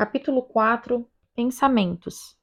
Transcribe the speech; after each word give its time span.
Capítulo 0.00 0.42
4 0.42 1.06
Pensamentos 1.36 2.34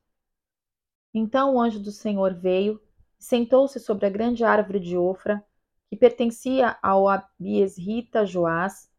Então 1.11 1.56
o 1.56 1.60
anjo 1.60 1.80
do 1.80 1.91
Senhor 1.91 2.35
veio 2.35 2.80
e 3.19 3.23
sentou-se 3.23 3.80
sobre 3.80 4.05
a 4.05 4.12
grande 4.12 4.44
árvore 4.44 4.79
de 4.79 4.96
Ofra, 4.96 5.44
que 5.89 5.97
pertencia 5.97 6.78
ao 6.83 7.09
Abiesrita 7.09 8.28
Joás. 8.28 8.91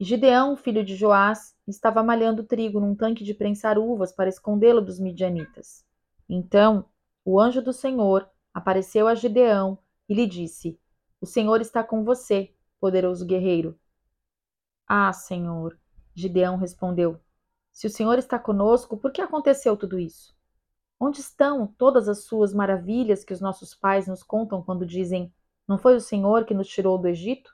Gideão, 0.00 0.56
filho 0.56 0.82
de 0.82 0.96
Joás, 0.96 1.54
estava 1.68 2.02
malhando 2.02 2.42
trigo 2.42 2.80
num 2.80 2.94
tanque 2.94 3.22
de 3.22 3.34
prensar 3.34 3.76
uvas 3.78 4.14
para 4.14 4.30
escondê-lo 4.30 4.80
dos 4.80 4.98
midianitas. 4.98 5.84
Então 6.26 6.88
o 7.22 7.38
anjo 7.38 7.60
do 7.60 7.74
Senhor 7.74 8.26
apareceu 8.54 9.06
a 9.06 9.14
Gideão 9.14 9.78
e 10.08 10.14
lhe 10.14 10.26
disse: 10.26 10.80
O 11.20 11.26
Senhor 11.26 11.60
está 11.60 11.84
com 11.84 12.02
você, 12.02 12.50
poderoso 12.80 13.26
guerreiro. 13.26 13.78
Ah, 14.88 15.12
Senhor, 15.12 15.78
Gideão 16.14 16.56
respondeu: 16.56 17.20
Se 17.74 17.88
o 17.88 17.90
Senhor 17.90 18.16
está 18.20 18.38
conosco, 18.38 18.96
por 18.96 19.10
que 19.10 19.20
aconteceu 19.20 19.76
tudo 19.76 19.98
isso? 19.98 20.32
Onde 20.98 21.20
estão 21.20 21.66
todas 21.66 22.08
as 22.08 22.24
suas 22.24 22.54
maravilhas 22.54 23.24
que 23.24 23.32
os 23.32 23.40
nossos 23.40 23.74
pais 23.74 24.06
nos 24.06 24.22
contam 24.22 24.62
quando 24.62 24.86
dizem: 24.86 25.34
Não 25.66 25.76
foi 25.76 25.96
o 25.96 26.00
Senhor 26.00 26.44
que 26.44 26.54
nos 26.54 26.68
tirou 26.68 26.96
do 26.96 27.08
Egito? 27.08 27.52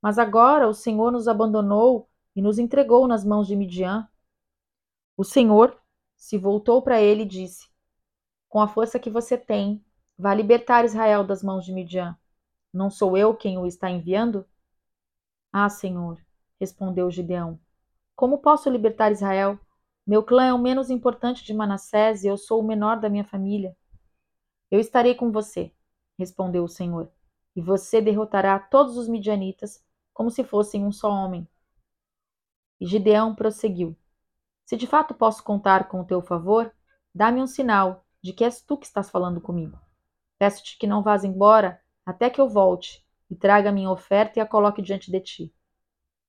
Mas 0.00 0.20
agora 0.20 0.68
o 0.68 0.72
Senhor 0.72 1.10
nos 1.10 1.26
abandonou 1.26 2.08
e 2.34 2.40
nos 2.40 2.60
entregou 2.60 3.08
nas 3.08 3.24
mãos 3.24 3.48
de 3.48 3.56
Midian. 3.56 4.08
O 5.16 5.24
Senhor 5.24 5.76
se 6.16 6.38
voltou 6.38 6.80
para 6.80 7.02
ele 7.02 7.22
e 7.22 7.26
disse: 7.26 7.68
Com 8.48 8.60
a 8.62 8.68
força 8.68 9.00
que 9.00 9.10
você 9.10 9.36
tem, 9.36 9.84
vá 10.16 10.32
libertar 10.32 10.84
Israel 10.84 11.24
das 11.24 11.42
mãos 11.42 11.64
de 11.64 11.72
Midian. 11.72 12.16
Não 12.72 12.88
sou 12.88 13.16
eu 13.16 13.34
quem 13.34 13.58
o 13.58 13.66
está 13.66 13.90
enviando? 13.90 14.46
Ah, 15.52 15.68
Senhor, 15.68 16.24
respondeu 16.60 17.10
Gideão. 17.10 17.58
Como 18.20 18.36
posso 18.36 18.68
libertar 18.68 19.10
Israel? 19.10 19.58
Meu 20.06 20.22
clã 20.22 20.48
é 20.48 20.52
o 20.52 20.58
menos 20.58 20.90
importante 20.90 21.42
de 21.42 21.54
Manassés 21.54 22.22
e 22.22 22.26
eu 22.26 22.36
sou 22.36 22.60
o 22.60 22.62
menor 22.62 23.00
da 23.00 23.08
minha 23.08 23.24
família. 23.24 23.74
Eu 24.70 24.78
estarei 24.78 25.14
com 25.14 25.32
você, 25.32 25.72
respondeu 26.18 26.62
o 26.62 26.68
Senhor, 26.68 27.10
e 27.56 27.62
você 27.62 27.98
derrotará 27.98 28.58
todos 28.58 28.98
os 28.98 29.08
midianitas 29.08 29.82
como 30.12 30.30
se 30.30 30.44
fossem 30.44 30.84
um 30.84 30.92
só 30.92 31.10
homem. 31.10 31.48
E 32.78 32.84
Gideão 32.84 33.34
prosseguiu: 33.34 33.96
Se 34.66 34.76
de 34.76 34.86
fato 34.86 35.14
posso 35.14 35.42
contar 35.42 35.88
com 35.88 36.02
o 36.02 36.06
teu 36.06 36.20
favor, 36.20 36.70
dá-me 37.14 37.40
um 37.40 37.46
sinal 37.46 38.04
de 38.22 38.34
que 38.34 38.44
és 38.44 38.60
tu 38.60 38.76
que 38.76 38.84
estás 38.84 39.08
falando 39.08 39.40
comigo. 39.40 39.80
Peço-te 40.38 40.76
que 40.76 40.86
não 40.86 41.02
vás 41.02 41.24
embora 41.24 41.80
até 42.04 42.28
que 42.28 42.38
eu 42.38 42.50
volte 42.50 43.02
e 43.30 43.34
traga 43.34 43.70
a 43.70 43.72
minha 43.72 43.90
oferta 43.90 44.38
e 44.38 44.42
a 44.42 44.46
coloque 44.46 44.82
diante 44.82 45.10
de 45.10 45.20
ti. 45.20 45.54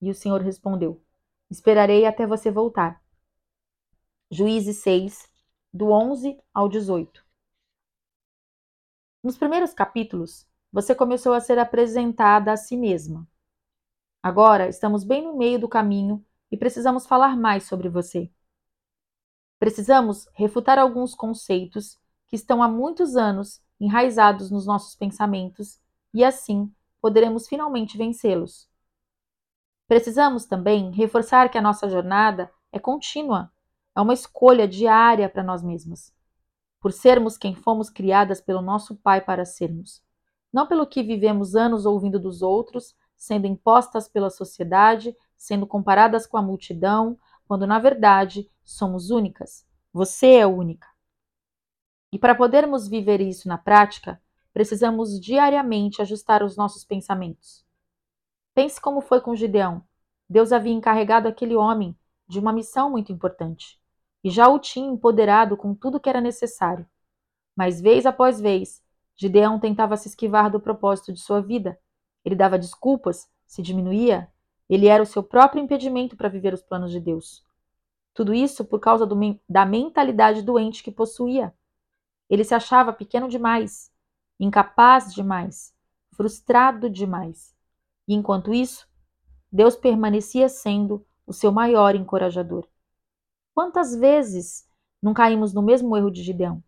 E 0.02 0.10
o 0.10 0.16
Senhor 0.16 0.40
respondeu: 0.40 1.04
Esperarei 1.52 2.06
até 2.06 2.26
você 2.26 2.50
voltar. 2.50 3.04
Juízes 4.32 4.78
6, 4.78 5.30
do 5.74 5.92
11 5.92 6.42
ao 6.54 6.70
18. 6.70 7.26
Nos 9.22 9.38
primeiros 9.38 9.74
capítulos, 9.74 10.48
você 10.72 10.96
começou 10.96 11.34
a 11.34 11.42
ser 11.42 11.60
apresentada 11.60 12.54
a 12.54 12.58
si 12.58 12.78
mesma. 12.78 13.28
Agora 14.24 14.70
estamos 14.70 15.04
bem 15.04 15.24
no 15.24 15.36
meio 15.38 15.60
do 15.60 15.68
caminho 15.68 16.26
e 16.50 16.56
precisamos 16.56 17.06
falar 17.06 17.36
mais 17.36 17.66
sobre 17.66 17.90
você. 17.90 18.32
Precisamos 19.60 20.30
refutar 20.34 20.80
alguns 20.80 21.14
conceitos 21.14 22.00
que 22.30 22.38
estão 22.38 22.64
há 22.64 22.70
muitos 22.70 23.18
anos 23.18 23.62
enraizados 23.78 24.50
nos 24.50 24.66
nossos 24.66 24.96
pensamentos 24.96 25.82
e 26.14 26.24
assim 26.24 26.74
poderemos 27.02 27.46
finalmente 27.46 27.98
vencê-los. 27.98 28.71
Precisamos 29.92 30.46
também 30.46 30.90
reforçar 30.92 31.50
que 31.50 31.58
a 31.58 31.62
nossa 31.62 31.90
jornada 31.90 32.50
é 32.72 32.80
contínua, 32.80 33.52
é 33.94 34.00
uma 34.00 34.14
escolha 34.14 34.66
diária 34.66 35.28
para 35.28 35.44
nós 35.44 35.62
mesmas. 35.62 36.14
Por 36.80 36.94
sermos 36.94 37.38
quem 37.38 37.54
fomos 37.56 37.90
criadas 37.90 38.40
pelo 38.40 38.62
nosso 38.62 38.96
Pai 38.96 39.20
para 39.20 39.44
sermos. 39.44 40.02
Não 40.54 40.66
pelo 40.66 40.88
que 40.88 41.04
vivemos 41.04 41.58
anos 41.58 41.86
ouvindo 41.86 42.18
dos 42.18 42.42
outros, 42.42 42.96
sendo 43.18 43.48
impostas 43.48 44.08
pela 44.08 44.30
sociedade, 44.30 45.14
sendo 45.36 45.68
comparadas 45.68 46.26
com 46.26 46.38
a 46.38 46.42
multidão, 46.42 47.20
quando 47.46 47.68
na 47.68 47.78
verdade 47.78 48.50
somos 48.64 49.10
únicas. 49.10 49.68
Você 49.92 50.36
é 50.36 50.48
única. 50.48 50.88
E 52.14 52.18
para 52.18 52.34
podermos 52.34 52.88
viver 52.88 53.20
isso 53.20 53.46
na 53.50 53.58
prática, 53.58 54.22
precisamos 54.54 55.20
diariamente 55.20 56.02
ajustar 56.02 56.44
os 56.44 56.56
nossos 56.56 56.86
pensamentos. 56.86 57.70
Pense 58.54 58.80
como 58.82 59.02
foi 59.02 59.22
com 59.22 59.36
Gideão. 59.36 59.84
Deus 60.30 60.52
havia 60.52 60.74
encarregado 60.74 61.28
aquele 61.28 61.56
homem 61.56 61.98
de 62.28 62.40
uma 62.40 62.54
missão 62.54 62.90
muito 62.90 63.12
importante 63.12 63.80
e 64.24 64.30
já 64.30 64.48
o 64.48 64.60
tinha 64.60 64.90
empoderado 64.90 65.58
com 65.58 65.74
tudo 65.74 66.00
que 66.00 66.10
era 66.10 66.22
necessário. 66.22 66.86
Mas 67.56 67.82
vez 67.82 68.06
após 68.06 68.40
vez, 68.40 68.82
Gideão 69.16 69.60
tentava 69.60 69.98
se 69.98 70.08
esquivar 70.08 70.50
do 70.50 70.60
propósito 70.60 71.12
de 71.12 71.20
sua 71.20 71.42
vida. 71.42 71.80
Ele 72.24 72.36
dava 72.36 72.58
desculpas, 72.58 73.30
se 73.46 73.62
diminuía, 73.62 74.32
ele 74.70 74.88
era 74.88 75.04
o 75.04 75.06
seu 75.06 75.22
próprio 75.22 75.62
impedimento 75.62 76.16
para 76.16 76.30
viver 76.30 76.54
os 76.54 76.62
planos 76.62 76.92
de 76.92 77.00
Deus. 77.00 77.44
Tudo 78.14 78.34
isso 78.34 78.64
por 78.66 78.80
causa 78.80 79.06
do, 79.06 79.16
da 79.48 79.66
mentalidade 79.66 80.42
doente 80.42 80.84
que 80.84 80.92
possuía. 80.92 81.54
Ele 82.30 82.44
se 82.44 82.54
achava 82.54 82.94
pequeno 82.94 83.28
demais, 83.28 83.92
incapaz 84.40 85.14
demais, 85.14 85.74
frustrado 86.16 86.90
demais. 86.90 87.54
E 88.12 88.14
enquanto 88.14 88.54
isso, 88.54 88.86
Deus 89.50 89.78
permanecia 89.78 90.50
sendo 90.50 91.08
o 91.26 91.32
seu 91.32 91.50
maior 91.50 91.96
encorajador. 91.96 92.68
Quantas 93.56 93.96
vezes 93.96 94.68
não 95.02 95.14
caímos 95.14 95.54
no 95.54 95.62
mesmo 95.62 95.96
erro 95.96 96.12
de 96.12 96.22
Gideão? 96.22 96.62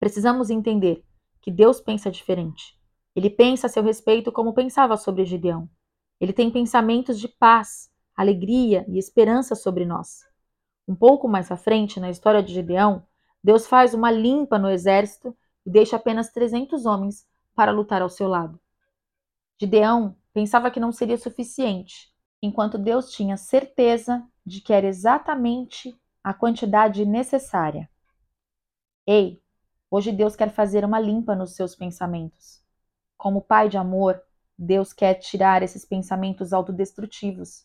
Precisamos 0.00 0.50
entender 0.50 1.04
que 1.40 1.48
Deus 1.48 1.80
pensa 1.80 2.10
diferente. 2.10 2.76
Ele 3.14 3.30
pensa 3.30 3.68
a 3.68 3.70
seu 3.70 3.84
respeito 3.84 4.32
como 4.32 4.52
pensava 4.52 4.96
sobre 4.96 5.24
Gideão. 5.24 5.70
Ele 6.20 6.32
tem 6.32 6.50
pensamentos 6.50 7.20
de 7.20 7.28
paz, 7.28 7.88
alegria 8.16 8.84
e 8.88 8.98
esperança 8.98 9.54
sobre 9.54 9.84
nós. 9.84 10.26
Um 10.88 10.96
pouco 10.96 11.28
mais 11.28 11.52
à 11.52 11.56
frente, 11.56 12.00
na 12.00 12.10
história 12.10 12.42
de 12.42 12.52
Gideão, 12.52 13.06
Deus 13.44 13.64
faz 13.64 13.94
uma 13.94 14.10
limpa 14.10 14.58
no 14.58 14.68
exército 14.68 15.36
e 15.64 15.70
deixa 15.70 15.94
apenas 15.94 16.32
300 16.32 16.84
homens 16.84 17.24
para 17.54 17.70
lutar 17.70 18.02
ao 18.02 18.10
seu 18.10 18.26
lado. 18.26 18.58
Gideão 19.56 20.16
pensava 20.32 20.70
que 20.70 20.80
não 20.80 20.90
seria 20.90 21.16
suficiente, 21.16 22.12
enquanto 22.42 22.76
Deus 22.76 23.10
tinha 23.12 23.36
certeza 23.36 24.26
de 24.44 24.60
que 24.60 24.72
era 24.72 24.86
exatamente 24.86 25.96
a 26.22 26.34
quantidade 26.34 27.04
necessária. 27.06 27.88
Ei, 29.06 29.40
hoje 29.90 30.10
Deus 30.10 30.34
quer 30.34 30.50
fazer 30.50 30.84
uma 30.84 30.98
limpa 30.98 31.36
nos 31.36 31.54
seus 31.54 31.76
pensamentos. 31.76 32.62
Como 33.16 33.40
Pai 33.40 33.68
de 33.68 33.78
amor, 33.78 34.20
Deus 34.58 34.92
quer 34.92 35.14
tirar 35.14 35.62
esses 35.62 35.84
pensamentos 35.84 36.52
autodestrutivos. 36.52 37.64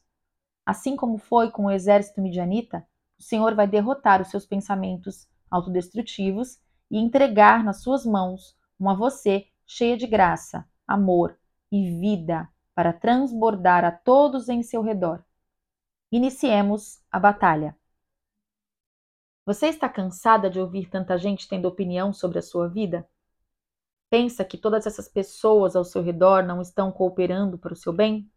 Assim 0.66 0.96
como 0.96 1.18
foi 1.18 1.50
com 1.50 1.66
o 1.66 1.72
exército 1.72 2.22
midianita, 2.22 2.86
o 3.18 3.24
Senhor 3.24 3.56
vai 3.56 3.68
derrotar 3.68 4.22
os 4.22 4.30
seus 4.30 4.46
pensamentos 4.46 5.28
autodestrutivos 5.50 6.60
e 6.92 7.00
entregar 7.00 7.64
nas 7.64 7.82
suas 7.82 8.06
mãos 8.06 8.56
uma 8.80 8.96
você 8.96 9.48
cheia 9.66 9.98
de 9.98 10.06
graça, 10.06 10.68
amor 10.88 11.38
e 11.72 12.00
vida 12.00 12.50
para 12.74 12.94
transbordar 12.94 13.84
a 13.84 13.92
todos 13.92 14.50
em 14.50 14.64
seu 14.64 14.82
redor. 14.82 15.24
Iniciemos 16.12 17.02
a 17.12 17.20
batalha. 17.20 17.78
Você 19.46 19.68
está 19.68 19.90
cansada 19.90 20.50
de 20.50 20.60
ouvir 20.60 20.90
tanta 20.90 21.18
gente 21.18 21.48
tendo 21.48 21.68
opinião 21.68 22.14
sobre 22.14 22.40
a 22.40 22.42
sua 22.42 22.68
vida? 22.68 23.08
Pensa 24.10 24.44
que 24.44 24.58
todas 24.58 24.88
essas 24.88 25.08
pessoas 25.08 25.76
ao 25.76 25.84
seu 25.84 26.02
redor 26.02 26.44
não 26.44 26.62
estão 26.62 26.92
cooperando 26.92 27.58
para 27.58 27.74
o 27.74 27.76
seu 27.76 27.94
bem? 27.94 28.32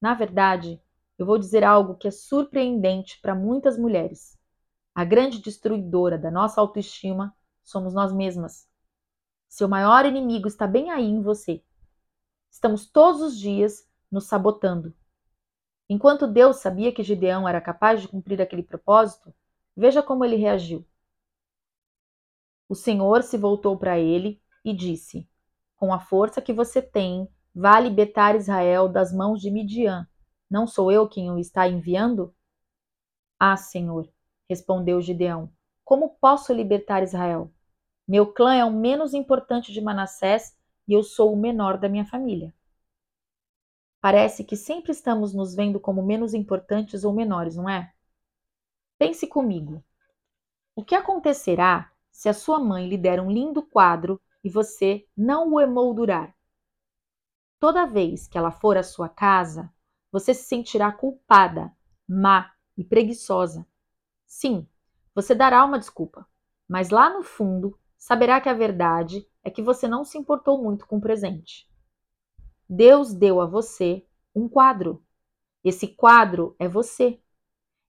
Na 0.00 0.14
verdade, 0.14 0.80
eu 1.18 1.26
vou 1.26 1.38
dizer 1.38 1.64
algo 1.64 1.96
que 1.96 2.08
é 2.08 2.10
surpreendente 2.10 3.20
para 3.20 3.34
muitas 3.34 3.78
mulheres. 3.78 4.38
A 4.94 5.04
grande 5.04 5.40
destruidora 5.40 6.18
da 6.18 6.30
nossa 6.30 6.60
autoestima 6.60 7.34
somos 7.62 7.94
nós 7.94 8.12
mesmas. 8.12 8.68
Seu 9.48 9.68
maior 9.68 10.06
inimigo 10.06 10.46
está 10.48 10.66
bem 10.66 10.90
aí 10.90 11.04
em 11.04 11.22
você. 11.22 11.62
Estamos 12.54 12.86
todos 12.86 13.20
os 13.20 13.36
dias 13.36 13.84
nos 14.08 14.28
sabotando. 14.28 14.94
Enquanto 15.88 16.28
Deus 16.28 16.58
sabia 16.58 16.92
que 16.92 17.02
Gideão 17.02 17.48
era 17.48 17.60
capaz 17.60 18.00
de 18.00 18.06
cumprir 18.06 18.40
aquele 18.40 18.62
propósito, 18.62 19.34
veja 19.76 20.00
como 20.04 20.24
ele 20.24 20.36
reagiu. 20.36 20.86
O 22.68 22.76
Senhor 22.76 23.24
se 23.24 23.36
voltou 23.36 23.76
para 23.76 23.98
ele 23.98 24.40
e 24.64 24.72
disse: 24.72 25.28
Com 25.74 25.92
a 25.92 25.98
força 25.98 26.40
que 26.40 26.52
você 26.52 26.80
tem, 26.80 27.28
vá 27.52 27.80
libertar 27.80 28.36
Israel 28.36 28.88
das 28.88 29.12
mãos 29.12 29.40
de 29.40 29.50
Midian. 29.50 30.08
Não 30.48 30.64
sou 30.64 30.92
eu 30.92 31.08
quem 31.08 31.32
o 31.32 31.40
está 31.40 31.66
enviando? 31.66 32.32
Ah, 33.36 33.56
Senhor, 33.56 34.08
respondeu 34.48 35.02
Gideão, 35.02 35.52
como 35.84 36.16
posso 36.20 36.52
libertar 36.52 37.02
Israel? 37.02 37.52
Meu 38.06 38.32
clã 38.32 38.54
é 38.54 38.64
o 38.64 38.70
menos 38.70 39.12
importante 39.12 39.72
de 39.72 39.80
Manassés 39.80 40.56
e 40.86 40.92
eu 40.92 41.02
sou 41.02 41.32
o 41.32 41.36
menor 41.36 41.78
da 41.78 41.88
minha 41.88 42.04
família. 42.04 42.54
Parece 44.00 44.44
que 44.44 44.56
sempre 44.56 44.92
estamos 44.92 45.32
nos 45.32 45.54
vendo 45.54 45.80
como 45.80 46.02
menos 46.02 46.34
importantes 46.34 47.04
ou 47.04 47.12
menores, 47.12 47.56
não 47.56 47.68
é? 47.68 47.92
Pense 48.98 49.26
comigo. 49.26 49.82
O 50.76 50.84
que 50.84 50.94
acontecerá 50.94 51.90
se 52.10 52.28
a 52.28 52.34
sua 52.34 52.60
mãe 52.60 52.88
lhe 52.88 52.98
der 52.98 53.20
um 53.20 53.30
lindo 53.30 53.62
quadro 53.62 54.20
e 54.42 54.50
você 54.50 55.06
não 55.16 55.52
o 55.52 55.60
emoldurar? 55.60 56.34
Toda 57.58 57.86
vez 57.86 58.28
que 58.28 58.36
ela 58.36 58.50
for 58.50 58.76
à 58.76 58.82
sua 58.82 59.08
casa, 59.08 59.72
você 60.12 60.34
se 60.34 60.44
sentirá 60.44 60.92
culpada, 60.92 61.74
má 62.06 62.52
e 62.76 62.84
preguiçosa. 62.84 63.66
Sim, 64.26 64.68
você 65.14 65.34
dará 65.34 65.64
uma 65.64 65.78
desculpa, 65.78 66.28
mas 66.68 66.90
lá 66.90 67.08
no 67.08 67.22
fundo 67.22 67.78
saberá 67.96 68.40
que 68.40 68.48
a 68.48 68.54
verdade 68.54 69.26
é 69.44 69.50
que 69.50 69.62
você 69.62 69.86
não 69.86 70.04
se 70.04 70.16
importou 70.16 70.60
muito 70.60 70.86
com 70.86 70.96
o 70.96 71.00
presente. 71.00 71.68
Deus 72.68 73.12
deu 73.12 73.40
a 73.40 73.46
você 73.46 74.04
um 74.34 74.48
quadro. 74.48 75.04
Esse 75.62 75.86
quadro 75.86 76.56
é 76.58 76.66
você. 76.66 77.20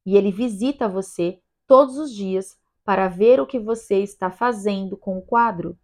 E 0.06 0.18
ele 0.18 0.32
visita 0.32 0.88
você 0.90 1.42
todos 1.66 1.98
os 1.98 2.14
dias 2.14 2.60
para 2.84 3.08
ver 3.08 3.40
o 3.40 3.48
que 3.48 3.58
você 3.58 4.04
está 4.04 4.30
fazendo 4.30 4.98
com 4.98 5.18
o 5.18 5.22
quadro. 5.22 5.80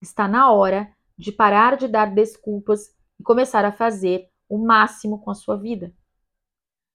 Está 0.00 0.26
na 0.26 0.50
hora 0.52 0.92
de 1.16 1.30
parar 1.30 1.76
de 1.76 1.86
dar 1.86 2.12
desculpas 2.12 2.94
e 3.18 3.22
começar 3.22 3.64
a 3.64 3.72
fazer 3.72 4.28
o 4.48 4.58
máximo 4.58 5.20
com 5.20 5.30
a 5.30 5.34
sua 5.34 5.56
vida. 5.56 5.94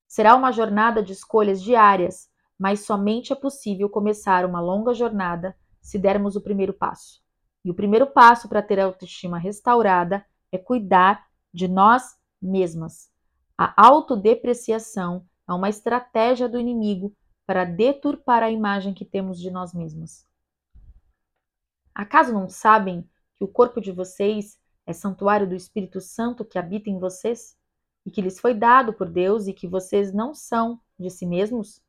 Será 0.07 0.36
uma 0.36 0.51
jornada 0.51 1.01
de 1.01 1.13
escolhas 1.13 1.62
diárias, 1.62 2.30
mas 2.60 2.81
somente 2.81 3.34
é 3.34 3.36
possível 3.36 3.89
começar 3.89 4.45
uma 4.45 4.62
longa 4.62 4.94
jornada 4.94 5.57
se 5.81 5.98
dermos 5.98 6.36
o 6.36 6.42
primeiro 6.42 6.74
passo. 6.74 7.25
E 7.68 7.69
o 7.69 7.74
primeiro 7.74 8.08
passo 8.08 8.48
para 8.48 8.62
ter 8.62 8.80
a 8.80 8.86
autoestima 8.86 9.38
restaurada 9.38 10.25
é 10.54 10.58
cuidar 10.58 11.28
de 11.54 11.68
nós 11.68 12.18
mesmas. 12.42 13.12
A 13.58 13.74
autodepreciação 13.86 15.28
é 15.46 15.52
uma 15.52 15.68
estratégia 15.68 16.48
do 16.48 16.58
inimigo 16.58 17.14
para 17.46 17.66
deturpar 17.66 18.42
a 18.42 18.50
imagem 18.50 18.94
que 18.94 19.04
temos 19.04 19.38
de 19.38 19.52
nós 19.52 19.74
mesmas. 19.74 20.25
Acaso 21.94 22.31
não 22.31 22.48
sabem 22.48 23.06
que 23.36 23.44
o 23.44 23.50
corpo 23.50 23.81
de 23.81 23.92
vocês 23.92 24.58
é 24.86 24.94
santuário 24.94 25.46
do 25.46 25.54
Espírito 25.54 26.00
Santo 26.00 26.46
que 26.46 26.58
habita 26.58 26.90
em 26.90 26.98
vocês 26.98 27.58
e 28.06 28.10
que 28.10 28.22
lhes 28.22 28.40
foi 28.40 28.54
dado 28.54 28.94
por 28.94 29.10
Deus 29.10 29.46
e 29.46 29.52
que 29.52 29.68
vocês 29.68 30.13
não 30.13 30.34
são 30.34 30.80
de 30.98 31.10
si 31.10 31.25
mesmos? 31.25 31.81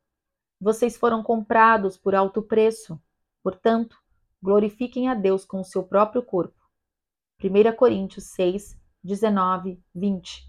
Vocês 0.61 0.97
foram 0.97 1.23
comprados 1.23 1.97
por 1.97 2.17
alto 2.17 2.43
preço. 2.43 3.01
Portanto, 3.45 3.97
glorifiquem 4.43 5.09
a 5.09 5.15
Deus 5.15 5.45
com 5.45 5.61
o 5.61 5.65
seu 5.65 5.83
próprio 5.83 6.23
corpo. 6.23 6.59
1 7.43 7.77
Coríntios 7.77 8.25
6, 8.33 8.79
19, 9.03 9.83
20. 9.95 10.49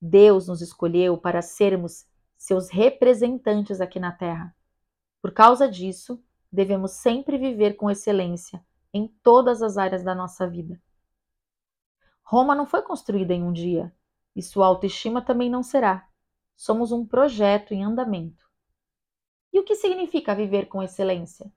Deus 0.00 0.48
nos 0.48 0.60
escolheu 0.60 1.18
para 1.18 1.42
sermos 1.42 2.06
seus 2.36 2.70
representantes 2.70 3.80
aqui 3.80 3.98
na 3.98 4.12
Terra. 4.12 4.54
Por 5.20 5.32
causa 5.32 5.68
disso, 5.68 6.22
devemos 6.50 6.92
sempre 6.92 7.36
viver 7.36 7.74
com 7.74 7.90
excelência 7.90 8.64
em 8.92 9.08
todas 9.22 9.62
as 9.62 9.76
áreas 9.76 10.02
da 10.02 10.14
nossa 10.14 10.48
vida. 10.48 10.80
Roma 12.22 12.54
não 12.54 12.66
foi 12.66 12.82
construída 12.82 13.34
em 13.34 13.42
um 13.42 13.52
dia, 13.52 13.94
e 14.34 14.42
sua 14.42 14.66
autoestima 14.66 15.20
também 15.20 15.50
não 15.50 15.62
será. 15.62 16.08
Somos 16.56 16.92
um 16.92 17.06
projeto 17.06 17.72
em 17.72 17.82
andamento. 17.82 18.44
E 19.52 19.58
o 19.58 19.64
que 19.64 19.74
significa 19.74 20.34
viver 20.34 20.66
com 20.66 20.82
excelência? 20.82 21.50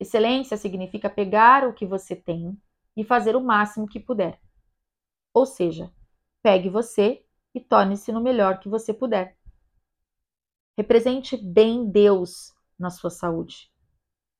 Excelência 0.00 0.56
significa 0.56 1.10
pegar 1.10 1.68
o 1.68 1.74
que 1.74 1.84
você 1.84 2.16
tem 2.16 2.58
e 2.96 3.04
fazer 3.04 3.36
o 3.36 3.44
máximo 3.44 3.86
que 3.86 4.00
puder. 4.00 4.40
Ou 5.34 5.44
seja, 5.44 5.92
pegue 6.42 6.70
você 6.70 7.22
e 7.54 7.60
torne-se 7.60 8.10
no 8.10 8.22
melhor 8.22 8.60
que 8.60 8.68
você 8.68 8.94
puder. 8.94 9.36
Represente 10.76 11.36
bem 11.36 11.90
Deus 11.90 12.54
na 12.78 12.88
sua 12.88 13.10
saúde. 13.10 13.70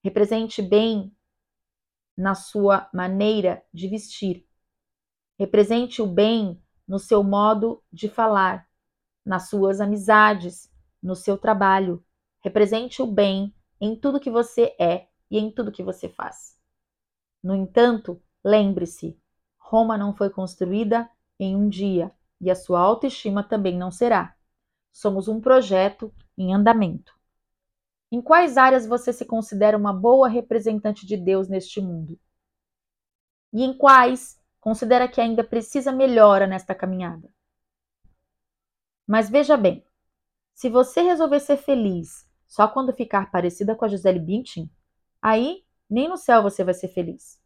Represente 0.02 0.62
bem 0.62 1.14
na 2.16 2.34
sua 2.34 2.88
maneira 2.94 3.62
de 3.72 3.86
vestir. 3.86 4.48
Represente 5.38 6.00
o 6.00 6.06
bem 6.06 6.62
no 6.88 6.98
seu 6.98 7.22
modo 7.22 7.84
de 7.92 8.08
falar, 8.08 8.66
nas 9.24 9.50
suas 9.50 9.78
amizades, 9.78 10.72
no 11.02 11.14
seu 11.14 11.36
trabalho. 11.36 12.02
Represente 12.42 13.02
o 13.02 13.06
bem 13.06 13.54
em 13.78 13.94
tudo 13.94 14.20
que 14.20 14.30
você 14.30 14.74
é 14.80 15.09
e 15.30 15.38
em 15.38 15.50
tudo 15.50 15.72
que 15.72 15.82
você 15.82 16.08
faz. 16.08 16.58
No 17.42 17.54
entanto, 17.54 18.20
lembre-se: 18.44 19.18
Roma 19.58 19.96
não 19.96 20.14
foi 20.14 20.30
construída 20.30 21.08
em 21.38 21.54
um 21.54 21.68
dia 21.68 22.12
e 22.40 22.50
a 22.50 22.54
sua 22.54 22.80
autoestima 22.80 23.42
também 23.42 23.76
não 23.76 23.90
será. 23.90 24.36
Somos 24.92 25.28
um 25.28 25.40
projeto 25.40 26.12
em 26.36 26.52
andamento. 26.52 27.18
Em 28.10 28.20
quais 28.20 28.56
áreas 28.56 28.86
você 28.86 29.12
se 29.12 29.24
considera 29.24 29.76
uma 29.76 29.92
boa 29.92 30.28
representante 30.28 31.06
de 31.06 31.16
Deus 31.16 31.48
neste 31.48 31.80
mundo? 31.80 32.18
E 33.52 33.62
em 33.62 33.76
quais 33.76 34.40
considera 34.60 35.06
que 35.06 35.20
ainda 35.20 35.44
precisa 35.44 35.92
melhora 35.92 36.46
nesta 36.46 36.74
caminhada? 36.74 37.32
Mas 39.06 39.30
veja 39.30 39.56
bem, 39.56 39.84
se 40.54 40.68
você 40.68 41.02
resolver 41.02 41.40
ser 41.40 41.56
feliz 41.56 42.28
só 42.46 42.66
quando 42.66 42.92
ficar 42.92 43.30
parecida 43.30 43.76
com 43.76 43.84
a 43.84 43.88
Gisele 43.88 44.18
Bündchen, 44.18 44.68
aí 45.20 45.64
nem 45.88 46.08
no 46.08 46.16
céu 46.16 46.42
você 46.42 46.62
vai 46.62 46.74
ser 46.74 46.88
feliz. 46.88 47.40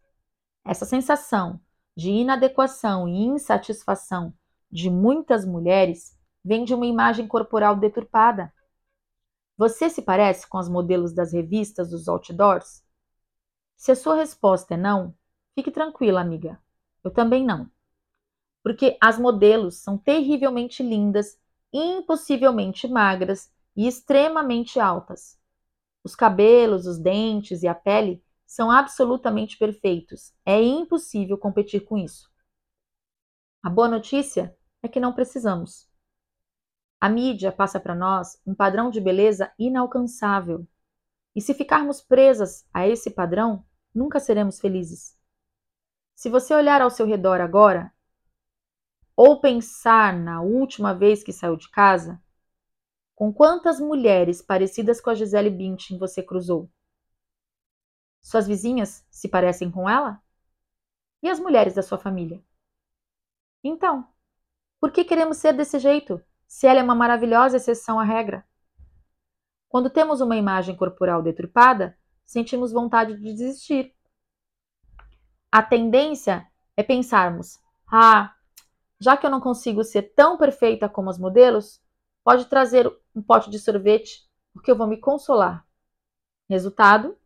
Essa 0.65 0.85
sensação 0.85 1.61
de 1.97 2.11
inadequação 2.11 3.09
e 3.09 3.25
insatisfação 3.25 4.35
de 4.71 4.91
muitas 4.91 5.45
mulheres 5.45 6.19
vem 6.45 6.65
de 6.65 6.75
uma 6.75 6.87
imagem 6.87 7.27
corporal 7.27 7.77
deturpada. 7.77 8.53
Você 9.57 9.89
se 9.89 10.03
parece 10.03 10.49
com 10.49 10.59
as 10.59 10.69
modelos 10.69 11.13
das 11.13 11.33
revistas, 11.33 11.91
dos 11.91 12.09
outdoors? 12.09 12.85
Se 13.77 13.93
a 13.93 13.97
sua 13.97 14.17
resposta 14.17 14.75
é 14.75 14.77
não, 14.77 15.15
fique 15.55 15.71
tranquila, 15.71 16.21
amiga. 16.21 16.61
Eu 17.03 17.11
também 17.11 17.45
não. 17.45 17.71
Porque 18.63 18.97
as 19.01 19.19
modelos 19.19 19.77
são 19.77 19.97
terrivelmente 19.97 20.83
lindas, 20.83 21.39
impossivelmente 21.73 22.89
magras 22.89 23.53
e 23.77 23.87
extremamente 23.87 24.81
altas. 24.81 25.39
Os 26.05 26.15
cabelos, 26.15 26.87
os 26.87 26.99
dentes 26.99 27.63
e 27.63 27.67
a 27.67 27.75
pele 27.75 28.23
são 28.47 28.71
absolutamente 28.71 29.57
perfeitos. 29.57 30.35
É 30.45 30.63
impossível 30.63 31.39
competir 31.39 31.85
com 31.85 31.97
isso. 31.97 32.31
A 33.63 33.71
boa 33.71 33.89
notícia 33.89 34.55
é 34.83 34.89
que 34.89 35.01
não 35.01 35.15
precisamos. 35.15 35.89
A 37.01 37.09
mídia 37.09 37.51
passa 37.51 37.81
para 37.81 37.95
nós 37.95 38.41
um 38.47 38.55
padrão 38.55 38.91
de 38.91 39.01
beleza 39.01 39.51
inalcançável. 39.59 40.67
E 41.35 41.41
se 41.41 41.55
ficarmos 41.55 42.01
presas 42.01 42.67
a 42.73 42.87
esse 42.87 43.11
padrão, 43.11 43.65
nunca 43.95 44.21
seremos 44.21 44.61
felizes. 44.61 45.19
Se 46.15 46.29
você 46.29 46.55
olhar 46.55 46.81
ao 46.81 46.91
seu 46.91 47.07
redor 47.07 47.41
agora, 47.41 47.93
ou 49.17 49.41
pensar 49.41 50.17
na 50.17 50.43
última 50.43 50.95
vez 50.95 51.23
que 51.23 51.33
saiu 51.33 51.57
de 51.57 51.71
casa, 51.71 52.23
com 53.15 53.33
quantas 53.33 53.79
mulheres 53.79 54.43
parecidas 54.43 55.01
com 55.01 55.11
a 55.11 55.15
Gisele 55.15 55.51
Bündchen 55.51 55.99
você 55.99 56.23
cruzou? 56.23 56.71
Suas 58.21 58.47
vizinhas 58.47 59.07
se 59.11 59.29
parecem 59.29 59.71
com 59.71 59.89
ela? 59.89 60.21
E 61.23 61.29
as 61.29 61.39
mulheres 61.39 61.75
da 61.75 61.83
sua 61.83 61.99
família? 61.99 62.43
Então, 63.63 64.07
por 64.81 64.91
que 64.91 65.05
queremos 65.05 65.39
ser 65.39 65.53
desse 65.53 65.79
jeito, 65.79 66.23
se 66.47 66.67
ela 66.67 66.81
é 66.81 66.83
uma 66.83 66.95
maravilhosa 66.95 67.57
exceção 67.57 67.99
à 67.99 68.05
regra? 68.05 68.47
Quando 69.69 69.91
temos 69.91 70.21
uma 70.21 70.37
imagem 70.37 70.77
corporal 70.77 71.23
deturpada, 71.23 71.99
sentimos 72.25 72.73
vontade 72.73 73.17
de 73.17 73.23
desistir. 73.23 73.95
A 75.51 75.63
tendência 75.63 76.47
é 76.77 76.83
pensarmos: 76.83 77.59
ah, 77.91 78.35
já 79.01 79.17
que 79.17 79.27
eu 79.27 79.31
não 79.31 79.41
consigo 79.41 79.83
ser 79.85 80.15
tão 80.15 80.37
perfeita 80.37 80.89
como 80.89 81.11
as 81.11 81.19
modelos, 81.19 81.83
Pode 82.25 82.47
trazer 82.47 82.91
um 83.15 83.23
pote 83.23 83.51
de 83.51 83.59
sorvete, 83.59 84.27
porque 84.53 84.71
eu 84.71 84.77
vou 84.77 84.87
me 84.87 84.97
consolar. 84.97 85.65
Resultado: 86.49 87.17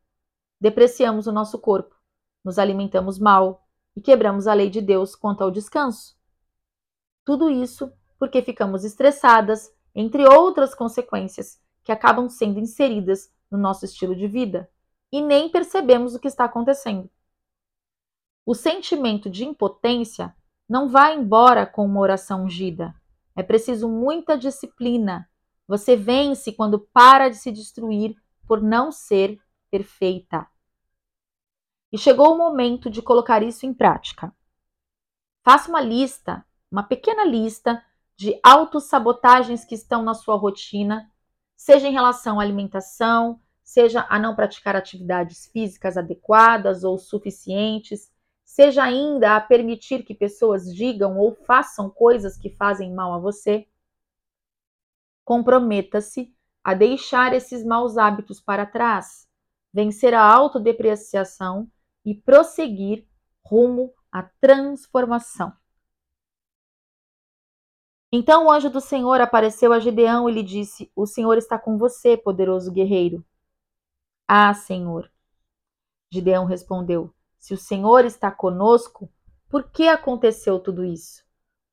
depreciamos 0.61 1.27
o 1.27 1.33
nosso 1.33 1.59
corpo, 1.59 1.95
nos 2.45 2.59
alimentamos 2.59 3.19
mal 3.19 3.67
e 3.97 4.01
quebramos 4.01 4.47
a 4.47 4.55
lei 4.55 4.69
de 4.69 4.83
Deus 4.83 5.15
quanto 5.15 5.43
ao 5.43 5.51
descanso. 5.51 6.19
Tudo 7.25 7.49
isso 7.49 7.93
porque 8.19 8.43
ficamos 8.43 8.85
estressadas, 8.85 9.73
entre 9.95 10.27
outras 10.27 10.75
consequências 10.75 11.61
que 11.85 11.93
acabam 11.93 12.29
sendo 12.29 12.59
inseridas 12.59 13.33
no 13.51 13.57
nosso 13.57 13.85
estilo 13.85 14.15
de 14.15 14.27
vida 14.27 14.69
e 15.11 15.23
nem 15.23 15.49
percebemos 15.49 16.15
o 16.15 16.19
que 16.19 16.29
está 16.29 16.45
acontecendo. 16.45 17.09
O 18.45 18.55
sentimento 18.55 19.31
de 19.31 19.45
impotência 19.45 20.35
não 20.69 20.89
vai 20.89 21.17
embora 21.17 21.67
com 21.67 21.85
uma 21.85 22.01
oração 22.01 22.45
ungida. 22.45 22.95
É 23.39 23.43
preciso 23.45 23.89
muita 23.89 24.37
disciplina. 24.37 25.31
Você 25.69 25.95
vence 25.95 26.51
quando 26.51 26.81
para 26.93 27.29
de 27.29 27.37
se 27.37 27.53
destruir 27.53 28.17
por 28.49 28.61
não 28.61 28.91
ser 28.91 29.41
perfeita. 29.71 30.45
E 31.93 31.97
chegou 31.97 32.35
o 32.35 32.37
momento 32.37 32.91
de 32.91 33.01
colocar 33.01 33.41
isso 33.41 33.65
em 33.65 33.73
prática. 33.73 34.35
Faça 35.45 35.69
uma 35.69 35.81
lista, 35.81 36.45
uma 36.69 36.83
pequena 36.83 37.25
lista 37.25 37.81
de 38.17 38.41
autossabotagens 38.43 39.65
que 39.65 39.77
estão 39.77 40.03
na 40.03 40.15
sua 40.15 40.35
rotina, 40.35 41.09
seja 41.57 41.87
em 41.87 41.93
relação 41.93 42.41
à 42.41 42.43
alimentação, 42.43 43.41
seja 43.63 44.05
a 44.11 44.19
não 44.19 44.35
praticar 44.35 44.75
atividades 44.75 45.47
físicas 45.47 45.97
adequadas 45.97 46.83
ou 46.83 46.99
suficientes, 46.99 48.11
seja 48.59 48.83
ainda 48.83 49.37
a 49.37 49.41
permitir 49.41 50.03
que 50.03 50.13
pessoas 50.13 50.75
digam 50.75 51.17
ou 51.17 51.33
façam 51.33 51.89
coisas 51.89 52.37
que 52.37 52.51
fazem 52.51 52.93
mal 52.93 53.15
a 53.15 53.19
você. 53.21 53.69
Comprometa-se 55.25 56.35
a 56.65 56.75
deixar 56.75 57.33
esses 57.35 57.65
maus 57.65 57.97
hábitos 57.97 58.41
para 58.41 58.67
trás, 58.67 59.29
vencer 59.73 60.13
a 60.13 60.21
autodepreciação 60.21 61.71
e 62.05 62.17
prosseguir 62.17 63.07
rumo 63.47 63.95
à 64.11 64.25
transformação. 64.25 65.53
Então 68.11 68.47
o 68.47 68.51
anjo 68.51 68.71
do 68.71 68.81
Senhor 68.81 69.21
apareceu 69.21 69.73
a 69.73 69.79
Gideão 69.79 70.29
e 70.29 70.33
lhe 70.33 70.43
disse: 70.43 70.91
O 70.97 71.07
Senhor 71.07 71.39
está 71.39 71.57
com 71.57 71.79
você, 71.79 72.17
poderoso 72.17 72.73
guerreiro. 72.73 73.25
Ah, 74.27 74.53
Senhor. 74.53 75.09
Gideão 76.11 76.45
respondeu: 76.45 77.15
Se 77.39 77.55
o 77.55 77.57
Senhor 77.57 78.05
está 78.05 78.31
conosco, 78.31 79.11
por 79.49 79.71
que 79.71 79.89
aconteceu 79.89 80.59
tudo 80.59 80.85
isso? 80.85 81.25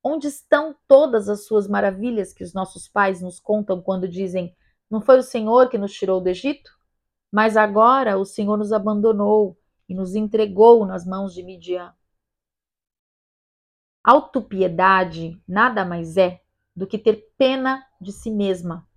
Onde 0.04 0.28
estão 0.28 0.76
todas 0.88 1.28
as 1.28 1.46
suas 1.46 1.68
maravilhas 1.68 2.32
que 2.32 2.44
os 2.44 2.54
nossos 2.54 2.88
pais 2.88 3.22
nos 3.22 3.40
contam 3.40 3.82
quando 3.82 4.08
dizem: 4.08 4.56
Não 4.90 5.02
foi 5.02 5.18
o 5.18 5.24
Senhor 5.24 5.70
que 5.70 5.78
nos 5.78 5.92
tirou 5.94 6.22
do 6.22 6.30
Egito? 6.30 6.72
Mas 7.32 7.58
agora 7.58 8.18
o 8.18 8.24
Senhor 8.24 8.58
nos 8.58 8.72
abandonou 8.72 9.58
e 9.90 9.96
nos 9.96 10.16
entregou 10.16 10.86
nas 10.86 11.06
mãos 11.06 11.34
de 11.34 11.44
Midian. 11.44 11.94
Autopiedade 14.04 15.42
nada 15.48 15.84
mais 15.84 16.16
é 16.16 16.42
do 16.76 16.86
que 16.86 16.98
ter 16.98 17.34
pena 17.38 17.84
de 18.00 18.12
si 18.12 18.30
mesma. 18.30 18.88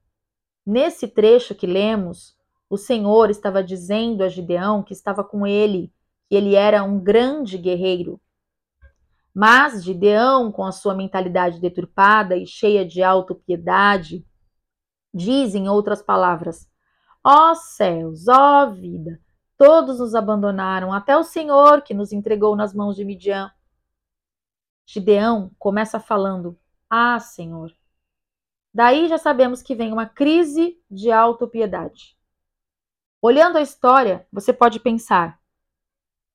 Nesse 0.66 1.08
trecho 1.08 1.54
que 1.54 1.66
lemos, 1.66 2.37
o 2.68 2.76
Senhor 2.76 3.30
estava 3.30 3.64
dizendo 3.64 4.22
a 4.22 4.28
Gideão 4.28 4.82
que 4.82 4.92
estava 4.92 5.25
com 5.25 5.46
ele, 5.46 5.90
que 6.28 6.37
ele 6.37 6.54
era 6.54 6.82
um 6.85 7.00
grande 7.00 7.56
guerreiro. 7.56 8.20
Mas 9.35 9.85
Gideão, 9.85 10.50
com 10.50 10.64
a 10.64 10.73
sua 10.73 10.94
mentalidade 10.94 11.61
deturpada 11.61 12.37
e 12.37 12.47
cheia 12.47 12.85
de 12.85 13.02
autopiedade, 13.02 14.26
diz 15.14 15.54
em 15.54 15.68
outras 15.68 16.02
palavras: 16.02 16.68
Ó 17.25 17.54
céus, 17.54 18.26
ó 18.28 18.70
vida, 18.70 19.20
todos 19.56 19.99
nos 19.99 20.14
abandonaram, 20.14 20.92
até 20.92 21.16
o 21.16 21.25
Senhor 21.25 21.82
que 21.82 21.94
nos 21.94 22.12
entregou 22.12 22.56
nas 22.56 22.75
mãos 22.75 22.97
de 22.97 23.04
Midian. 23.04 23.50
Gideão 24.87 25.50
começa 25.58 26.00
falando: 26.00 26.58
Ah, 26.88 27.18
Senhor. 27.20 27.73
Daí 28.73 29.08
já 29.08 29.18
sabemos 29.18 29.62
que 29.62 29.75
vem 29.75 29.92
uma 29.92 30.06
crise 30.06 30.80
de 30.90 31.11
autopiedade. 31.11 32.16
Olhando 33.20 33.58
a 33.58 33.62
história, 33.62 34.26
você 34.32 34.52
pode 34.52 34.78
pensar: 34.80 35.40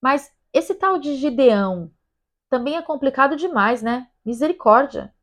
mas 0.03 0.29
esse 0.51 0.75
tal 0.75 0.99
de 0.99 1.15
Gideão 1.15 1.89
também 2.49 2.75
é 2.75 2.81
complicado 2.81 3.37
demais, 3.37 3.81
né? 3.81 4.11
Misericórdia. 4.25 5.15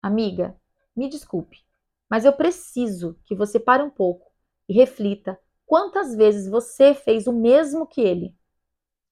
Amiga, 0.00 0.56
me 0.94 1.08
desculpe, 1.08 1.64
mas 2.08 2.24
eu 2.24 2.32
preciso 2.32 3.18
que 3.24 3.34
você 3.34 3.58
pare 3.58 3.82
um 3.82 3.90
pouco 3.90 4.30
e 4.68 4.74
reflita 4.74 5.36
quantas 5.66 6.14
vezes 6.14 6.48
você 6.48 6.94
fez 6.94 7.26
o 7.26 7.32
mesmo 7.32 7.84
que 7.84 8.00
ele. 8.00 8.32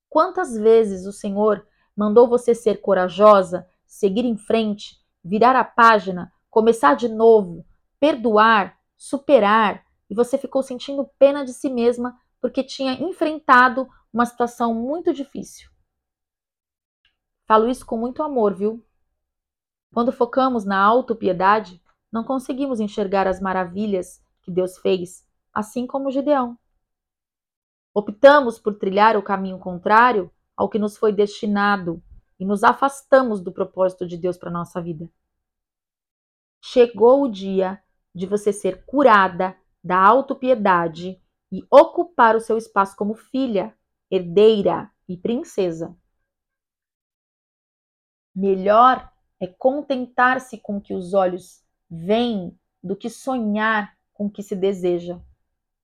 Quantas 0.08 0.56
vezes 0.56 1.06
o 1.06 1.12
Senhor 1.12 1.66
mandou 1.96 2.28
você 2.28 2.54
ser 2.54 2.80
corajosa, 2.80 3.68
seguir 3.84 4.24
em 4.24 4.36
frente, 4.36 4.96
virar 5.24 5.56
a 5.56 5.64
página, 5.64 6.32
começar 6.48 6.94
de 6.94 7.08
novo, 7.08 7.66
perdoar, 7.98 8.78
superar, 8.96 9.84
e 10.08 10.14
você 10.14 10.38
ficou 10.38 10.62
sentindo 10.62 11.10
pena 11.18 11.44
de 11.44 11.52
si 11.52 11.68
mesma 11.68 12.16
porque 12.40 12.62
tinha 12.62 12.92
enfrentado 12.92 13.88
uma 14.12 14.26
situação 14.26 14.74
muito 14.74 15.12
difícil. 15.12 15.70
Falo 17.46 17.68
isso 17.68 17.86
com 17.86 17.96
muito 17.96 18.22
amor, 18.22 18.54
viu? 18.54 18.84
Quando 19.92 20.12
focamos 20.12 20.64
na 20.64 20.78
autopiedade, 20.78 21.82
não 22.12 22.24
conseguimos 22.24 22.80
enxergar 22.80 23.26
as 23.26 23.40
maravilhas 23.40 24.22
que 24.42 24.50
Deus 24.50 24.78
fez, 24.78 25.26
assim 25.52 25.86
como 25.86 26.10
Gideão. 26.10 26.58
Optamos 27.94 28.58
por 28.58 28.74
trilhar 28.74 29.16
o 29.16 29.22
caminho 29.22 29.58
contrário 29.58 30.30
ao 30.56 30.68
que 30.68 30.78
nos 30.78 30.96
foi 30.96 31.12
destinado 31.12 32.02
e 32.38 32.44
nos 32.44 32.62
afastamos 32.62 33.40
do 33.40 33.52
propósito 33.52 34.06
de 34.06 34.16
Deus 34.16 34.36
para 34.36 34.50
nossa 34.50 34.80
vida. 34.82 35.10
Chegou 36.60 37.22
o 37.22 37.28
dia 37.28 37.82
de 38.14 38.26
você 38.26 38.52
ser 38.52 38.84
curada 38.84 39.56
da 39.82 39.98
autopiedade 39.98 41.20
e 41.50 41.64
ocupar 41.70 42.34
o 42.34 42.40
seu 42.40 42.58
espaço 42.58 42.96
como 42.96 43.14
filha, 43.14 43.76
herdeira 44.10 44.90
e 45.08 45.16
princesa. 45.16 45.96
Melhor 48.34 49.12
é 49.40 49.46
contentar-se 49.46 50.58
com 50.58 50.76
o 50.76 50.80
que 50.80 50.94
os 50.94 51.14
olhos 51.14 51.64
veem 51.90 52.58
do 52.82 52.96
que 52.96 53.08
sonhar 53.08 53.96
com 54.12 54.26
o 54.26 54.30
que 54.30 54.42
se 54.42 54.56
deseja. 54.56 55.20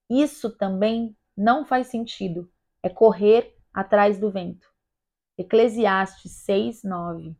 Isso 0.08 0.50
também 0.50 1.16
não 1.36 1.64
faz 1.64 1.88
sentido. 1.88 2.50
É 2.82 2.88
correr 2.88 3.56
atrás 3.72 4.18
do 4.18 4.30
vento. 4.30 4.66
Eclesiastes 5.38 6.32
6, 6.32 6.82
9. 6.82 7.36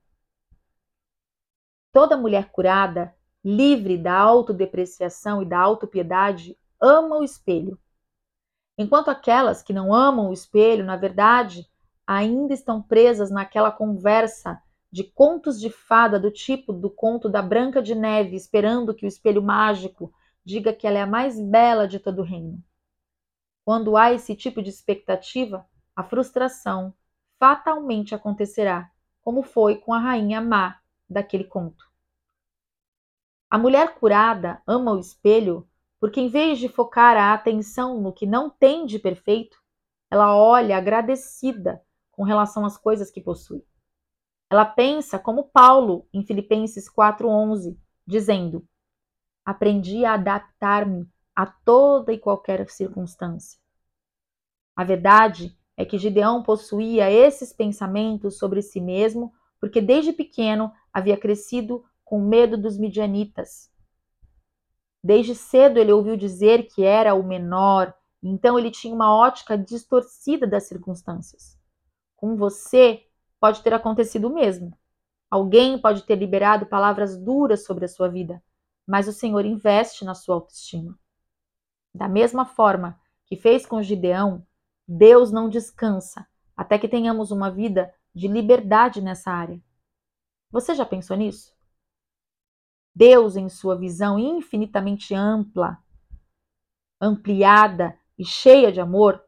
Toda 1.93 2.17
mulher 2.17 2.51
curada, 2.51 3.15
livre 3.45 3.99
da 3.99 4.17
autodepreciação 4.17 5.43
e 5.43 5.47
da 5.47 5.59
autopiedade, 5.59 6.57
ama 6.81 7.19
o 7.19 7.25
espelho. 7.25 7.79
Enquanto 8.77 9.11
aquelas 9.11 9.63
que 9.63 9.73
não 9.73 9.95
amam 9.95 10.31
o 10.31 10.33
espelho, 10.33 10.85
na 10.85 10.97
verdade, 10.97 11.69
ainda 12.07 12.55
estão 12.55 12.83
presas 12.83 13.31
naquela 13.31 13.71
conversa 13.71 14.61
de 14.91 15.05
contos 15.05 15.61
de 15.61 15.71
fada 15.71 16.19
do 16.19 16.31
tipo 16.31 16.73
do 16.73 16.91
conto 16.91 17.29
da 17.29 17.41
Branca 17.41 17.83
de 17.83 17.95
Neve, 17.95 18.37
esperando 18.37 18.95
que 18.95 19.07
o 19.07 19.09
espelho 19.09 19.43
mágico 19.43 20.13
diga 20.45 20.73
que 20.73 20.87
ela 20.87 20.99
é 20.99 21.03
a 21.03 21.07
mais 21.07 21.41
bela 21.41 21.87
de 21.87 21.99
todo 21.99 22.21
o 22.21 22.25
reino. 22.25 22.63
Quando 23.65 23.97
há 23.97 24.13
esse 24.13 24.35
tipo 24.35 24.61
de 24.63 24.71
expectativa, 24.71 25.67
a 25.95 26.03
frustração 26.03 26.93
fatalmente 27.39 28.15
acontecerá, 28.15 28.91
como 29.23 29.43
foi 29.43 29.77
com 29.77 29.95
a 29.95 29.99
rainha 29.99 30.41
má 30.41 30.81
daquele 31.09 31.45
conto. 31.45 31.91
A 33.51 33.59
mulher 33.59 33.95
curada 33.95 34.61
ama 34.67 34.93
o 34.93 34.99
espelho 34.99 35.69
porque, 36.03 36.21
em 36.21 36.27
vez 36.27 36.59
de 36.59 36.69
focar 36.69 37.17
a 37.17 37.33
atenção 37.33 38.01
no 38.01 38.13
que 38.13 38.27
não 38.27 38.51
tem 38.51 38.85
de 38.87 38.99
perfeito, 38.99 39.57
ela 40.11 40.37
olha 40.37 40.77
agradecida 40.77 41.81
com 42.11 42.25
relação 42.25 42.67
às 42.67 42.77
coisas 42.77 43.09
que 43.09 43.21
possui. 43.21 43.65
Ela 44.51 44.65
pensa 44.65 45.17
como 45.17 45.45
Paulo 45.45 46.09
em 46.13 46.27
Filipenses 46.27 46.89
4:11, 46.89 47.79
dizendo: 48.05 48.67
Aprendi 49.45 50.05
a 50.05 50.15
adaptar-me 50.15 51.09
a 51.37 51.47
toda 51.47 52.13
e 52.13 52.19
qualquer 52.19 52.69
circunstância. 52.69 53.61
A 54.75 54.83
verdade 54.83 55.57
é 55.77 55.85
que 55.85 55.99
Gideão 55.99 56.43
possuía 56.43 57.13
esses 57.13 57.53
pensamentos 57.53 58.39
sobre 58.39 58.61
si 58.61 58.81
mesmo, 58.81 59.33
porque 59.61 59.81
desde 59.81 60.13
pequeno 60.13 60.73
havia 60.93 61.17
crescido 61.17 61.85
com 62.05 62.21
medo 62.21 62.59
dos 62.59 62.77
midianitas. 62.77 63.72
Desde 65.03 65.35
cedo 65.35 65.79
ele 65.79 65.93
ouviu 65.93 66.17
dizer 66.17 66.69
que 66.69 66.85
era 66.85 67.15
o 67.15 67.23
menor, 67.23 67.93
então 68.23 68.59
ele 68.59 68.71
tinha 68.71 68.95
uma 68.95 69.15
ótica 69.15 69.59
distorcida 69.59 70.47
das 70.47 70.69
circunstâncias. 70.69 71.59
Com 72.17 72.37
você 72.37 73.05
pode 73.41 73.63
ter 73.63 73.75
acontecido 73.75 74.29
o 74.29 74.35
mesmo. 74.35 74.77
Alguém 75.29 75.79
pode 75.79 76.03
ter 76.03 76.15
liberado 76.15 76.67
palavras 76.67 77.17
duras 77.17 77.65
sobre 77.65 77.85
a 77.85 77.89
sua 77.89 78.09
vida, 78.09 78.43
mas 78.87 79.09
o 79.09 79.13
Senhor 79.13 79.45
investe 79.45 80.05
na 80.05 80.15
sua 80.15 80.37
autoestima. 80.37 80.97
Da 81.95 82.09
mesma 82.09 82.47
forma 82.47 83.01
que 83.27 83.37
fez 83.37 83.67
com 83.67 83.83
Gideão, 83.83 84.47
Deus 84.87 85.33
não 85.33 85.49
descansa 85.49 86.27
até 86.57 86.79
que 86.79 86.89
tenhamos 86.89 87.31
uma 87.31 87.51
vida 87.51 87.93
de 88.15 88.29
liberdade 88.29 89.01
nessa 89.01 89.31
área. 89.31 89.61
Você 90.51 90.75
já 90.75 90.85
pensou 90.85 91.17
nisso? 91.17 91.52
Deus, 92.95 93.37
em 93.37 93.49
sua 93.49 93.77
visão 93.77 94.19
infinitamente 94.19 95.15
ampla, 95.15 95.79
ampliada 97.01 97.99
e 98.19 98.25
cheia 98.25 98.71
de 98.71 98.81
amor, 98.81 99.23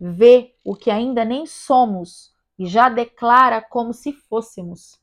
vê 0.00 0.54
o 0.64 0.74
que 0.74 0.90
ainda 0.90 1.24
nem 1.24 1.46
somos 1.46 2.34
e 2.58 2.66
já 2.66 2.88
declara 2.88 3.62
como 3.62 3.92
se 3.92 4.12
fôssemos. 4.12 5.00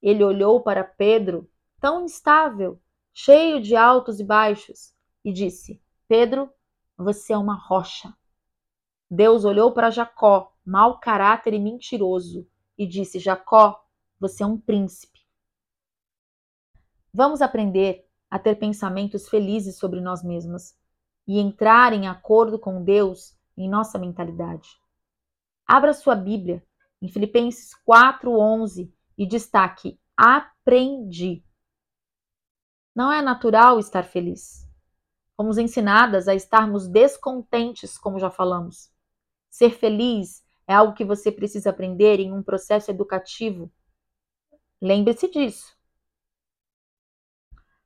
Ele 0.00 0.22
olhou 0.22 0.60
para 0.60 0.84
Pedro, 0.84 1.50
tão 1.80 2.04
instável, 2.04 2.80
cheio 3.12 3.60
de 3.60 3.74
altos 3.74 4.20
e 4.20 4.24
baixos, 4.24 4.94
e 5.24 5.32
disse: 5.32 5.80
Pedro, 6.06 6.50
você 6.96 7.32
é 7.32 7.38
uma 7.38 7.54
rocha. 7.54 8.14
Deus 9.10 9.44
olhou 9.44 9.72
para 9.72 9.90
Jacó, 9.90 10.54
mau 10.64 10.98
caráter 10.98 11.54
e 11.54 11.58
mentiroso, 11.58 12.48
e 12.76 12.86
disse: 12.86 13.18
Jacó, 13.18 13.84
você 14.18 14.42
é 14.42 14.46
um 14.46 14.58
príncipe. 14.58 15.11
Vamos 17.14 17.42
aprender 17.42 18.08
a 18.30 18.38
ter 18.38 18.56
pensamentos 18.56 19.28
felizes 19.28 19.76
sobre 19.76 20.00
nós 20.00 20.24
mesmas 20.24 20.74
e 21.28 21.38
entrar 21.38 21.92
em 21.92 22.08
acordo 22.08 22.58
com 22.58 22.82
Deus 22.82 23.36
em 23.54 23.68
nossa 23.68 23.98
mentalidade. 23.98 24.80
Abra 25.66 25.92
sua 25.92 26.14
Bíblia 26.14 26.66
em 27.02 27.08
Filipenses 27.08 27.74
4:11 27.84 28.90
e 29.18 29.26
destaque: 29.26 30.00
aprendi. 30.16 31.44
Não 32.94 33.12
é 33.12 33.20
natural 33.20 33.78
estar 33.78 34.04
feliz. 34.04 34.66
Fomos 35.36 35.58
ensinadas 35.58 36.28
a 36.28 36.34
estarmos 36.34 36.88
descontentes, 36.88 37.98
como 37.98 38.18
já 38.18 38.30
falamos. 38.30 38.90
Ser 39.50 39.70
feliz 39.70 40.42
é 40.66 40.74
algo 40.74 40.94
que 40.94 41.04
você 41.04 41.30
precisa 41.30 41.70
aprender 41.70 42.20
em 42.20 42.32
um 42.32 42.42
processo 42.42 42.90
educativo. 42.90 43.70
Lembre-se 44.80 45.30
disso. 45.30 45.81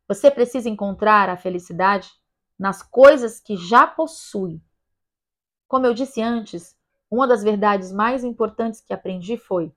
Você 0.09 0.31
precisa 0.31 0.69
encontrar 0.69 1.29
a 1.29 1.37
felicidade 1.37 2.11
nas 2.59 2.83
coisas 2.83 3.41
que 3.41 3.57
já 3.57 3.87
possui. 3.87 4.61
Como 5.67 5.85
eu 5.85 5.93
disse 5.93 6.23
antes, 6.23 6.77
uma 7.11 7.27
das 7.27 7.43
verdades 7.43 7.93
mais 7.93 8.25
importantes 8.25 8.81
que 8.81 8.95
aprendi 8.95 9.37
foi: 9.37 9.73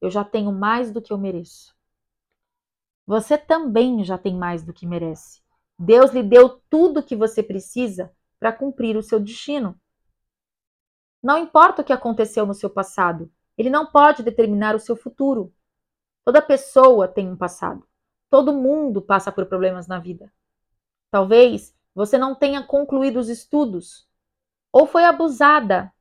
eu 0.00 0.10
já 0.10 0.24
tenho 0.24 0.52
mais 0.52 0.90
do 0.90 1.02
que 1.02 1.12
eu 1.12 1.18
mereço. 1.18 1.74
Você 3.06 3.36
também 3.36 4.02
já 4.04 4.16
tem 4.16 4.34
mais 4.34 4.64
do 4.64 4.72
que 4.72 4.86
merece. 4.86 5.42
Deus 5.78 6.12
lhe 6.12 6.22
deu 6.22 6.60
tudo 6.70 7.00
o 7.00 7.02
que 7.02 7.16
você 7.16 7.42
precisa 7.42 8.10
para 8.38 8.52
cumprir 8.52 8.96
o 8.96 9.02
seu 9.02 9.20
destino. 9.20 9.78
Não 11.22 11.38
importa 11.38 11.82
o 11.82 11.84
que 11.84 11.92
aconteceu 11.92 12.46
no 12.46 12.54
seu 12.54 12.70
passado, 12.70 13.30
ele 13.56 13.70
não 13.70 13.86
pode 13.86 14.22
determinar 14.22 14.74
o 14.74 14.80
seu 14.80 14.96
futuro. 14.96 15.54
Toda 16.24 16.40
pessoa 16.40 17.08
tem 17.08 17.30
um 17.30 17.36
passado. 17.36 17.86
Todo 18.34 18.52
mundo 18.52 19.00
passa 19.00 19.30
por 19.30 19.46
problemas 19.46 19.86
na 19.86 20.00
vida. 20.00 20.32
Talvez 21.08 21.72
você 21.94 22.18
não 22.18 22.34
tenha 22.34 22.64
concluído 22.64 23.20
os 23.20 23.28
estudos, 23.28 24.08
ou 24.72 24.88
foi 24.88 25.04
abusada, 25.04 25.92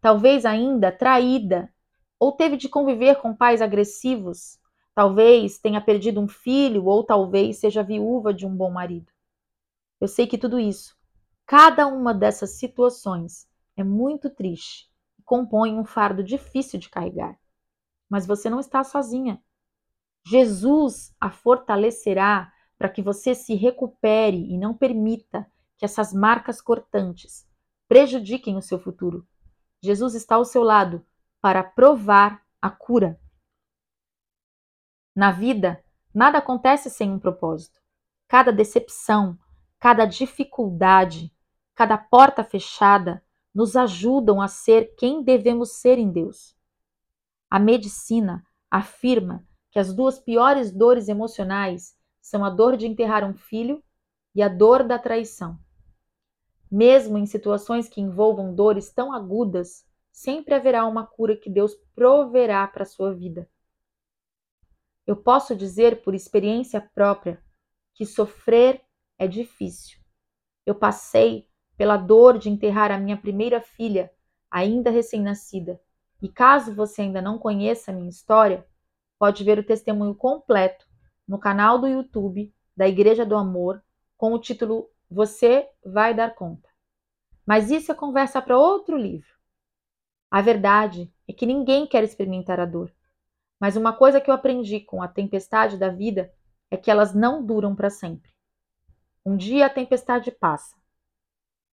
talvez 0.00 0.46
ainda 0.46 0.90
traída, 0.90 1.70
ou 2.18 2.32
teve 2.32 2.56
de 2.56 2.66
conviver 2.66 3.16
com 3.16 3.36
pais 3.36 3.60
agressivos, 3.60 4.58
Talvez 4.96 5.58
tenha 5.58 5.78
perdido 5.78 6.18
um 6.22 6.26
filho 6.26 6.86
ou 6.86 7.04
talvez 7.04 7.58
seja 7.58 7.82
viúva 7.82 8.32
de 8.32 8.46
um 8.46 8.56
bom 8.56 8.70
marido. 8.70 9.12
Eu 10.00 10.08
sei 10.08 10.26
que 10.26 10.38
tudo 10.38 10.58
isso, 10.58 10.96
cada 11.44 11.86
uma 11.86 12.14
dessas 12.14 12.52
situações 12.52 13.46
é 13.76 13.84
muito 13.84 14.30
triste 14.30 14.90
e 15.18 15.22
compõe 15.22 15.78
um 15.78 15.84
fardo 15.84 16.24
difícil 16.24 16.80
de 16.80 16.88
carregar. 16.88 17.38
Mas 18.08 18.26
você 18.26 18.48
não 18.48 18.58
está 18.58 18.82
sozinha. 18.82 19.38
Jesus 20.28 21.14
a 21.20 21.30
fortalecerá 21.30 22.52
para 22.76 22.88
que 22.88 23.00
você 23.00 23.32
se 23.32 23.54
recupere 23.54 24.52
e 24.52 24.58
não 24.58 24.74
permita 24.74 25.48
que 25.76 25.84
essas 25.84 26.12
marcas 26.12 26.60
cortantes 26.60 27.48
prejudiquem 27.86 28.56
o 28.56 28.62
seu 28.62 28.76
futuro. 28.76 29.24
Jesus 29.80 30.16
está 30.16 30.34
ao 30.34 30.44
seu 30.44 30.64
lado 30.64 31.06
para 31.40 31.62
provar 31.62 32.44
a 32.60 32.68
cura. 32.68 33.20
Na 35.14 35.30
vida, 35.30 35.84
nada 36.12 36.38
acontece 36.38 36.90
sem 36.90 37.08
um 37.08 37.20
propósito. 37.20 37.80
Cada 38.26 38.50
decepção, 38.50 39.38
cada 39.78 40.04
dificuldade, 40.06 41.32
cada 41.72 41.96
porta 41.96 42.42
fechada 42.42 43.24
nos 43.54 43.76
ajudam 43.76 44.42
a 44.42 44.48
ser 44.48 44.92
quem 44.96 45.22
devemos 45.22 45.74
ser 45.74 45.98
em 45.98 46.10
Deus. 46.10 46.56
A 47.48 47.60
medicina 47.60 48.44
afirma 48.68 49.46
que 49.76 49.80
as 49.80 49.92
duas 49.92 50.18
piores 50.18 50.72
dores 50.72 51.06
emocionais 51.06 51.94
são 52.18 52.42
a 52.42 52.48
dor 52.48 52.78
de 52.78 52.86
enterrar 52.86 53.22
um 53.22 53.34
filho 53.34 53.84
e 54.34 54.40
a 54.42 54.48
dor 54.48 54.82
da 54.82 54.98
traição. 54.98 55.58
Mesmo 56.70 57.18
em 57.18 57.26
situações 57.26 57.86
que 57.86 58.00
envolvam 58.00 58.54
dores 58.54 58.90
tão 58.90 59.12
agudas, 59.12 59.86
sempre 60.10 60.54
haverá 60.54 60.86
uma 60.86 61.06
cura 61.06 61.36
que 61.36 61.50
Deus 61.50 61.74
proverá 61.94 62.66
para 62.66 62.84
a 62.84 62.86
sua 62.86 63.12
vida. 63.12 63.46
Eu 65.06 65.14
posso 65.14 65.54
dizer 65.54 66.02
por 66.02 66.14
experiência 66.14 66.80
própria 66.80 67.38
que 67.92 68.06
sofrer 68.06 68.80
é 69.18 69.28
difícil. 69.28 69.98
Eu 70.64 70.74
passei 70.74 71.50
pela 71.76 71.98
dor 71.98 72.38
de 72.38 72.48
enterrar 72.48 72.90
a 72.90 72.98
minha 72.98 73.18
primeira 73.18 73.60
filha, 73.60 74.10
ainda 74.50 74.88
recém-nascida. 74.88 75.78
E 76.22 76.30
caso 76.30 76.74
você 76.74 77.02
ainda 77.02 77.20
não 77.20 77.38
conheça 77.38 77.90
a 77.90 77.94
minha 77.94 78.08
história, 78.08 78.66
pode 79.18 79.44
ver 79.44 79.58
o 79.58 79.64
testemunho 79.64 80.14
completo 80.14 80.86
no 81.26 81.38
canal 81.38 81.78
do 81.78 81.86
YouTube 81.86 82.52
da 82.76 82.86
Igreja 82.86 83.24
do 83.24 83.36
Amor 83.36 83.82
com 84.16 84.32
o 84.32 84.38
título 84.38 84.90
Você 85.10 85.68
vai 85.84 86.14
dar 86.14 86.34
conta. 86.34 86.68
Mas 87.46 87.70
isso 87.70 87.92
é 87.92 87.94
conversa 87.94 88.42
para 88.42 88.58
outro 88.58 88.96
livro. 88.96 89.28
A 90.30 90.40
verdade 90.40 91.12
é 91.28 91.32
que 91.32 91.46
ninguém 91.46 91.86
quer 91.86 92.02
experimentar 92.02 92.58
a 92.60 92.66
dor. 92.66 92.92
Mas 93.58 93.76
uma 93.76 93.92
coisa 93.92 94.20
que 94.20 94.30
eu 94.30 94.34
aprendi 94.34 94.80
com 94.80 95.02
a 95.02 95.08
tempestade 95.08 95.78
da 95.78 95.88
vida 95.88 96.32
é 96.70 96.76
que 96.76 96.90
elas 96.90 97.14
não 97.14 97.44
duram 97.44 97.74
para 97.74 97.88
sempre. 97.88 98.30
Um 99.24 99.36
dia 99.36 99.66
a 99.66 99.70
tempestade 99.70 100.30
passa. 100.30 100.76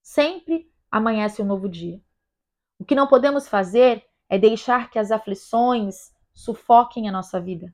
Sempre 0.01 0.71
amanhece 0.89 1.41
um 1.41 1.45
novo 1.45 1.67
dia. 1.67 2.01
O 2.77 2.86
que 2.86 2.95
não 2.95 3.08
podemos 3.08 3.47
fazer 3.47 4.06
é 4.30 4.38
deixar 4.38 4.89
que 4.89 4.99
as 4.99 5.12
aflições 5.12 6.12
sufoquem 6.34 7.08
a 7.08 7.12
nossa 7.12 7.39
vida. 7.39 7.74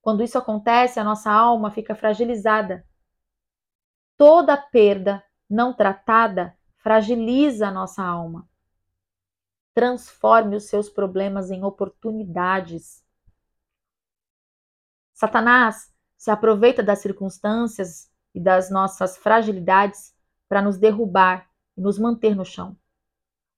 Quando 0.00 0.22
isso 0.22 0.38
acontece, 0.38 0.98
a 0.98 1.04
nossa 1.04 1.30
alma 1.30 1.70
fica 1.70 1.94
fragilizada. 1.94 2.86
Toda 4.16 4.56
perda 4.56 5.22
não 5.48 5.74
tratada 5.74 6.56
fragiliza 6.76 7.68
a 7.68 7.72
nossa 7.72 8.02
alma. 8.02 8.48
Transforme 9.74 10.56
os 10.56 10.64
seus 10.64 10.88
problemas 10.88 11.50
em 11.50 11.64
oportunidades 11.64 13.04
Satanás 15.20 15.92
se 16.16 16.30
aproveita 16.30 16.82
das 16.82 17.00
circunstâncias 17.00 18.10
e 18.34 18.40
das 18.40 18.70
nossas 18.70 19.18
fragilidades 19.18 20.14
para 20.48 20.62
nos 20.62 20.78
derrubar 20.78 21.46
e 21.76 21.82
nos 21.82 21.98
manter 21.98 22.34
no 22.34 22.42
chão. 22.42 22.74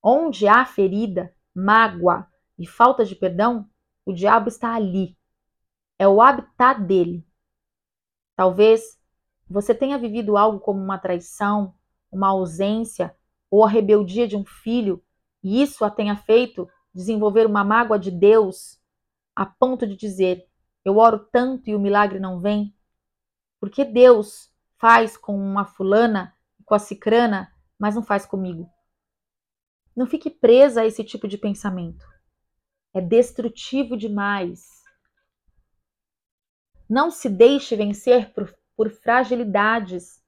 Onde 0.02 0.48
há 0.48 0.66
ferida, 0.66 1.32
mágoa 1.54 2.26
e 2.58 2.66
falta 2.66 3.04
de 3.04 3.14
perdão, 3.14 3.70
o 4.04 4.12
diabo 4.12 4.48
está 4.48 4.74
ali. 4.74 5.16
É 5.98 6.08
o 6.08 6.20
habitat 6.20 6.80
dele. 6.80 7.26
Talvez 8.36 8.98
você 9.48 9.74
tenha 9.74 9.98
vivido 9.98 10.36
algo 10.36 10.58
como 10.58 10.80
uma 10.80 10.98
traição, 10.98 11.74
uma 12.10 12.28
ausência 12.28 13.14
ou 13.50 13.64
a 13.64 13.68
rebeldia 13.68 14.26
de 14.26 14.36
um 14.36 14.44
filho, 14.44 15.04
e 15.42 15.62
isso 15.62 15.84
a 15.84 15.90
tenha 15.90 16.16
feito 16.16 16.68
desenvolver 16.94 17.46
uma 17.46 17.62
mágoa 17.62 17.98
de 17.98 18.10
Deus 18.10 18.80
a 19.36 19.44
ponto 19.44 19.86
de 19.86 19.96
dizer: 19.96 20.48
eu 20.84 20.96
oro 20.96 21.18
tanto 21.30 21.68
e 21.68 21.74
o 21.74 21.80
milagre 21.80 22.18
não 22.18 22.40
vem? 22.40 22.74
Porque 23.60 23.84
Deus 23.84 24.50
faz 24.78 25.16
com 25.16 25.36
uma 25.36 25.64
fulana, 25.64 26.34
com 26.64 26.74
a 26.74 26.78
cicrana, 26.78 27.52
mas 27.78 27.94
não 27.94 28.02
faz 28.02 28.26
comigo? 28.26 28.68
Não 29.94 30.06
fique 30.06 30.30
presa 30.30 30.80
a 30.80 30.86
esse 30.86 31.04
tipo 31.04 31.28
de 31.28 31.36
pensamento. 31.38 32.04
É 32.94 33.00
destrutivo 33.00 33.96
demais. 33.96 34.82
Não 36.88 37.10
se 37.10 37.28
deixe 37.28 37.74
vencer 37.74 38.32
por, 38.32 38.54
por 38.76 38.90
fragilidades. 38.90 40.22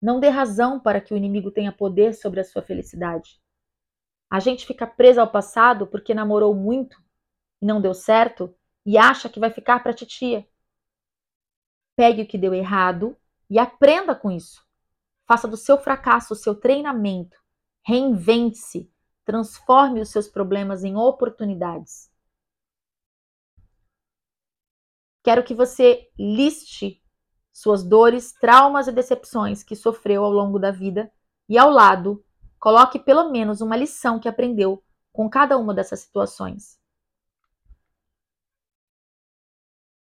Não 0.00 0.18
dê 0.18 0.28
razão 0.28 0.80
para 0.80 1.00
que 1.00 1.12
o 1.12 1.16
inimigo 1.16 1.50
tenha 1.50 1.70
poder 1.70 2.14
sobre 2.14 2.40
a 2.40 2.44
sua 2.44 2.62
felicidade. 2.62 3.40
A 4.30 4.40
gente 4.40 4.66
fica 4.66 4.86
presa 4.86 5.20
ao 5.20 5.30
passado 5.30 5.86
porque 5.86 6.14
namorou 6.14 6.54
muito 6.54 7.02
e 7.60 7.66
não 7.66 7.80
deu 7.80 7.94
certo 7.94 8.54
e 8.84 8.96
acha 8.96 9.28
que 9.28 9.40
vai 9.40 9.50
ficar 9.50 9.82
para 9.82 9.92
titia. 9.92 10.46
Pegue 11.96 12.22
o 12.22 12.26
que 12.26 12.38
deu 12.38 12.54
errado 12.54 13.16
e 13.50 13.58
aprenda 13.58 14.14
com 14.14 14.30
isso. 14.30 14.64
Faça 15.26 15.46
do 15.46 15.56
seu 15.56 15.76
fracasso 15.76 16.32
o 16.32 16.36
seu 16.36 16.54
treinamento. 16.54 17.36
Reinvente-se. 17.84 18.90
Transforme 19.28 20.00
os 20.00 20.08
seus 20.08 20.26
problemas 20.26 20.84
em 20.84 20.96
oportunidades. 20.96 22.10
Quero 25.22 25.44
que 25.44 25.54
você 25.54 26.08
liste 26.18 27.04
suas 27.52 27.84
dores, 27.84 28.32
traumas 28.32 28.88
e 28.88 28.92
decepções 28.92 29.62
que 29.62 29.76
sofreu 29.76 30.24
ao 30.24 30.32
longo 30.32 30.58
da 30.58 30.70
vida 30.70 31.12
e, 31.46 31.58
ao 31.58 31.68
lado, 31.68 32.24
coloque 32.58 32.98
pelo 32.98 33.30
menos 33.30 33.60
uma 33.60 33.76
lição 33.76 34.18
que 34.18 34.30
aprendeu 34.30 34.82
com 35.12 35.28
cada 35.28 35.58
uma 35.58 35.74
dessas 35.74 36.00
situações. 36.00 36.80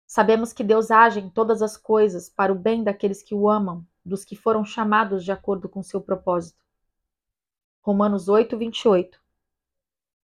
Sabemos 0.07 0.55
que 0.55 0.65
Deus 0.65 0.91
age 0.91 1.21
em 1.21 1.29
todas 1.29 1.61
as 1.61 1.77
coisas 1.77 2.31
para 2.31 2.51
o 2.51 2.59
bem 2.59 2.83
daqueles 2.83 3.23
que 3.23 3.35
o 3.35 3.51
amam, 3.51 3.87
dos 4.03 4.25
que 4.25 4.35
foram 4.35 4.65
chamados 4.65 5.23
de 5.23 5.31
acordo 5.31 5.69
com 5.69 5.83
seu 5.83 6.01
propósito. 6.01 6.62
Romanos 7.83 8.29
8, 8.29 8.57
28. 8.57 9.21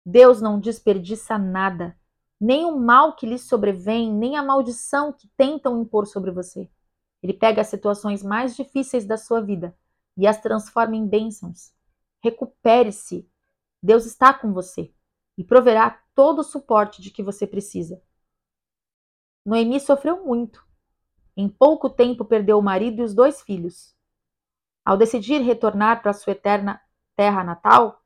Deus 0.04 0.42
não 0.42 0.61
desperdiça 0.61 1.38
nada, 1.38 1.98
nem 2.38 2.66
o 2.66 2.78
mal 2.78 3.16
que 3.16 3.24
lhe 3.24 3.38
sobrevém, 3.38 4.12
nem 4.12 4.37
a 4.37 4.42
maldição 4.42 5.14
que 5.14 5.26
tentam 5.34 5.80
impor 5.80 6.06
sobre 6.06 6.30
você. 6.30 6.70
Ele 7.22 7.32
pega 7.32 7.62
as 7.62 7.68
situações 7.68 8.22
mais 8.22 8.54
difíceis 8.54 9.06
da 9.06 9.16
sua 9.16 9.40
vida 9.40 9.74
e 10.14 10.26
as 10.26 10.38
transforma 10.38 10.94
em 10.94 11.06
bênçãos. 11.06 11.72
Recupere-se. 12.22 13.26
Deus 13.82 14.04
está 14.04 14.34
com 14.34 14.52
você 14.52 14.92
e 15.38 15.42
proverá 15.42 16.02
todo 16.14 16.40
o 16.40 16.44
suporte 16.44 17.00
de 17.00 17.11
que 17.11 17.22
você 17.22 17.46
precisa. 17.46 18.02
Noemi 19.42 19.80
sofreu 19.80 20.22
muito. 20.22 20.62
Em 21.34 21.48
pouco 21.48 21.88
tempo 21.88 22.26
perdeu 22.26 22.58
o 22.58 22.62
marido 22.62 23.00
e 23.00 23.04
os 23.04 23.14
dois 23.14 23.40
filhos. 23.40 23.96
Ao 24.84 24.98
decidir 24.98 25.40
retornar 25.40 26.02
para 26.02 26.12
sua 26.12 26.32
eterna 26.32 26.78
terra 27.18 27.42
natal, 27.42 28.00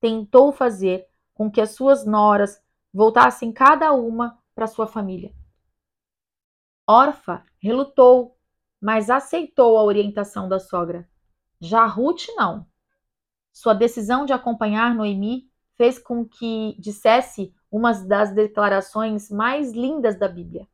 tentou 0.00 0.52
fazer 0.52 1.08
com 1.34 1.50
que 1.50 1.60
as 1.60 1.72
suas 1.72 2.06
noras 2.06 2.62
voltassem 2.94 3.50
cada 3.52 3.92
uma 3.92 4.38
para 4.54 4.68
sua 4.68 4.86
família. 4.86 5.34
Orfa 6.86 7.44
relutou, 7.58 8.38
mas 8.80 9.10
aceitou 9.10 9.76
a 9.76 9.82
orientação 9.82 10.48
da 10.48 10.60
sogra. 10.60 11.10
Já 11.60 11.84
Ruth 11.84 12.28
não. 12.36 12.64
Sua 13.52 13.74
decisão 13.74 14.24
de 14.24 14.32
acompanhar 14.32 14.94
Noemi 14.94 15.50
fez 15.76 15.98
com 15.98 16.24
que 16.24 16.76
dissesse 16.78 17.52
uma 17.68 17.92
das 17.92 18.32
declarações 18.32 19.32
mais 19.32 19.72
lindas 19.72 20.16
da 20.16 20.28
Bíblia. 20.28 20.68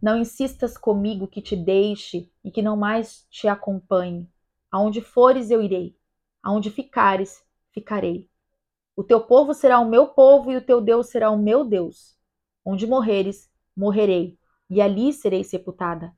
Não 0.00 0.16
insistas 0.16 0.78
comigo 0.78 1.26
que 1.26 1.42
te 1.42 1.56
deixe 1.56 2.30
e 2.44 2.52
que 2.52 2.62
não 2.62 2.76
mais 2.76 3.26
te 3.28 3.48
acompanhe. 3.48 4.30
Aonde 4.70 5.00
fores, 5.00 5.50
eu 5.50 5.62
irei. 5.62 5.96
Aonde 6.42 6.70
ficares, 6.70 7.44
ficarei. 7.70 8.28
O 8.94 9.04
teu 9.04 9.20
povo 9.20 9.54
será 9.54 9.78
o 9.78 9.88
meu 9.88 10.08
povo 10.08 10.50
e 10.50 10.56
o 10.56 10.64
teu 10.64 10.80
Deus 10.80 11.08
será 11.08 11.30
o 11.30 11.38
meu 11.38 11.64
Deus. 11.64 12.16
Onde 12.64 12.86
morreres, 12.86 13.50
morrerei, 13.76 14.38
e 14.68 14.80
ali 14.80 15.12
serei 15.12 15.44
sepultada. 15.44 16.12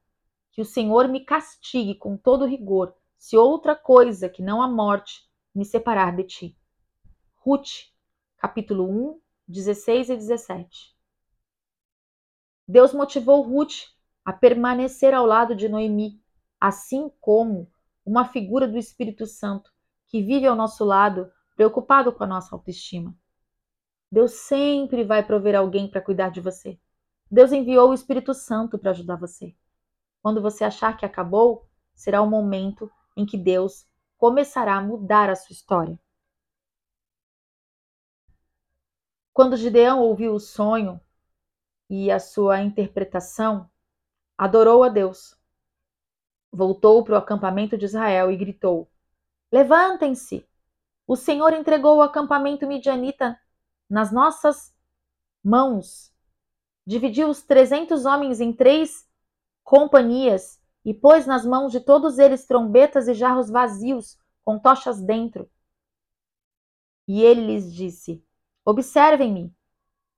Que 0.52 0.62
o 0.62 0.64
Senhor 0.64 1.06
me 1.06 1.20
castigue 1.20 1.94
com 1.94 2.16
todo 2.16 2.46
rigor, 2.46 2.94
se 3.18 3.36
outra 3.36 3.76
coisa 3.76 4.28
que 4.28 4.42
não 4.42 4.62
a 4.62 4.68
morte 4.68 5.28
me 5.54 5.64
separar 5.64 6.16
de 6.16 6.24
ti. 6.24 6.58
Ruth, 7.36 7.90
capítulo 8.38 8.88
1, 8.88 9.20
16 9.46 10.10
e 10.10 10.16
17. 10.16 10.96
Deus 12.66 12.94
motivou 12.94 13.42
Ruth 13.42 13.90
a 14.24 14.32
permanecer 14.32 15.12
ao 15.12 15.26
lado 15.26 15.54
de 15.54 15.68
Noemi, 15.68 16.22
assim 16.58 17.10
como 17.20 17.70
uma 18.04 18.24
figura 18.24 18.66
do 18.66 18.78
Espírito 18.78 19.26
Santo 19.26 19.72
que 20.08 20.22
vive 20.22 20.46
ao 20.46 20.56
nosso 20.56 20.84
lado, 20.84 21.30
preocupado 21.54 22.12
com 22.12 22.24
a 22.24 22.26
nossa 22.26 22.54
autoestima. 22.54 23.14
Deus 24.10 24.32
sempre 24.32 25.04
vai 25.04 25.24
prover 25.24 25.54
alguém 25.54 25.88
para 25.88 26.00
cuidar 26.00 26.30
de 26.30 26.40
você. 26.40 26.78
Deus 27.30 27.52
enviou 27.52 27.90
o 27.90 27.94
Espírito 27.94 28.34
Santo 28.34 28.76
para 28.76 28.90
ajudar 28.90 29.16
você. 29.16 29.54
Quando 30.20 30.42
você 30.42 30.64
achar 30.64 30.96
que 30.96 31.06
acabou, 31.06 31.68
será 31.94 32.20
o 32.20 32.28
momento 32.28 32.90
em 33.16 33.24
que 33.24 33.38
Deus 33.38 33.86
começará 34.18 34.76
a 34.76 34.82
mudar 34.82 35.30
a 35.30 35.36
sua 35.36 35.52
história. 35.52 35.98
Quando 39.32 39.56
Gideão 39.56 40.00
ouviu 40.00 40.34
o 40.34 40.40
sonho 40.40 41.00
e 41.88 42.10
a 42.10 42.18
sua 42.18 42.60
interpretação, 42.60 43.70
adorou 44.36 44.82
a 44.82 44.88
Deus. 44.88 45.39
Voltou 46.52 47.04
para 47.04 47.14
o 47.14 47.18
acampamento 47.18 47.78
de 47.78 47.84
Israel 47.84 48.30
e 48.30 48.36
gritou: 48.36 48.90
Levantem-se! 49.52 50.46
O 51.06 51.16
Senhor 51.16 51.52
entregou 51.52 51.96
o 51.96 52.02
acampamento 52.02 52.66
midianita 52.66 53.38
nas 53.88 54.12
nossas 54.12 54.72
mãos. 55.42 56.12
Dividiu 56.86 57.28
os 57.28 57.42
trezentos 57.42 58.04
homens 58.04 58.40
em 58.40 58.52
três 58.52 59.08
companhias 59.64 60.60
e 60.84 60.94
pôs 60.94 61.26
nas 61.26 61.44
mãos 61.44 61.72
de 61.72 61.80
todos 61.80 62.18
eles 62.18 62.46
trombetas 62.46 63.08
e 63.08 63.14
jarros 63.14 63.50
vazios 63.50 64.18
com 64.44 64.58
tochas 64.58 65.00
dentro. 65.00 65.50
E 67.06 67.22
ele 67.22 67.46
lhes 67.46 67.72
disse: 67.72 68.24
Observem-me, 68.64 69.54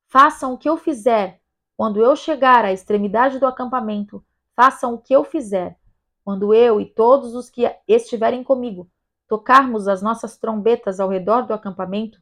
façam 0.08 0.54
o 0.54 0.58
que 0.58 0.68
eu 0.68 0.76
fizer 0.76 1.40
quando 1.76 2.00
eu 2.00 2.14
chegar 2.14 2.64
à 2.64 2.72
extremidade 2.72 3.38
do 3.38 3.46
acampamento, 3.46 4.24
façam 4.54 4.94
o 4.94 4.98
que 4.98 5.14
eu 5.14 5.24
fizer. 5.24 5.78
Quando 6.24 6.54
eu 6.54 6.80
e 6.80 6.86
todos 6.86 7.34
os 7.34 7.50
que 7.50 7.64
estiverem 7.86 8.44
comigo 8.44 8.90
tocarmos 9.28 9.88
as 9.88 10.02
nossas 10.02 10.36
trombetas 10.36 11.00
ao 11.00 11.08
redor 11.08 11.46
do 11.46 11.54
acampamento, 11.54 12.20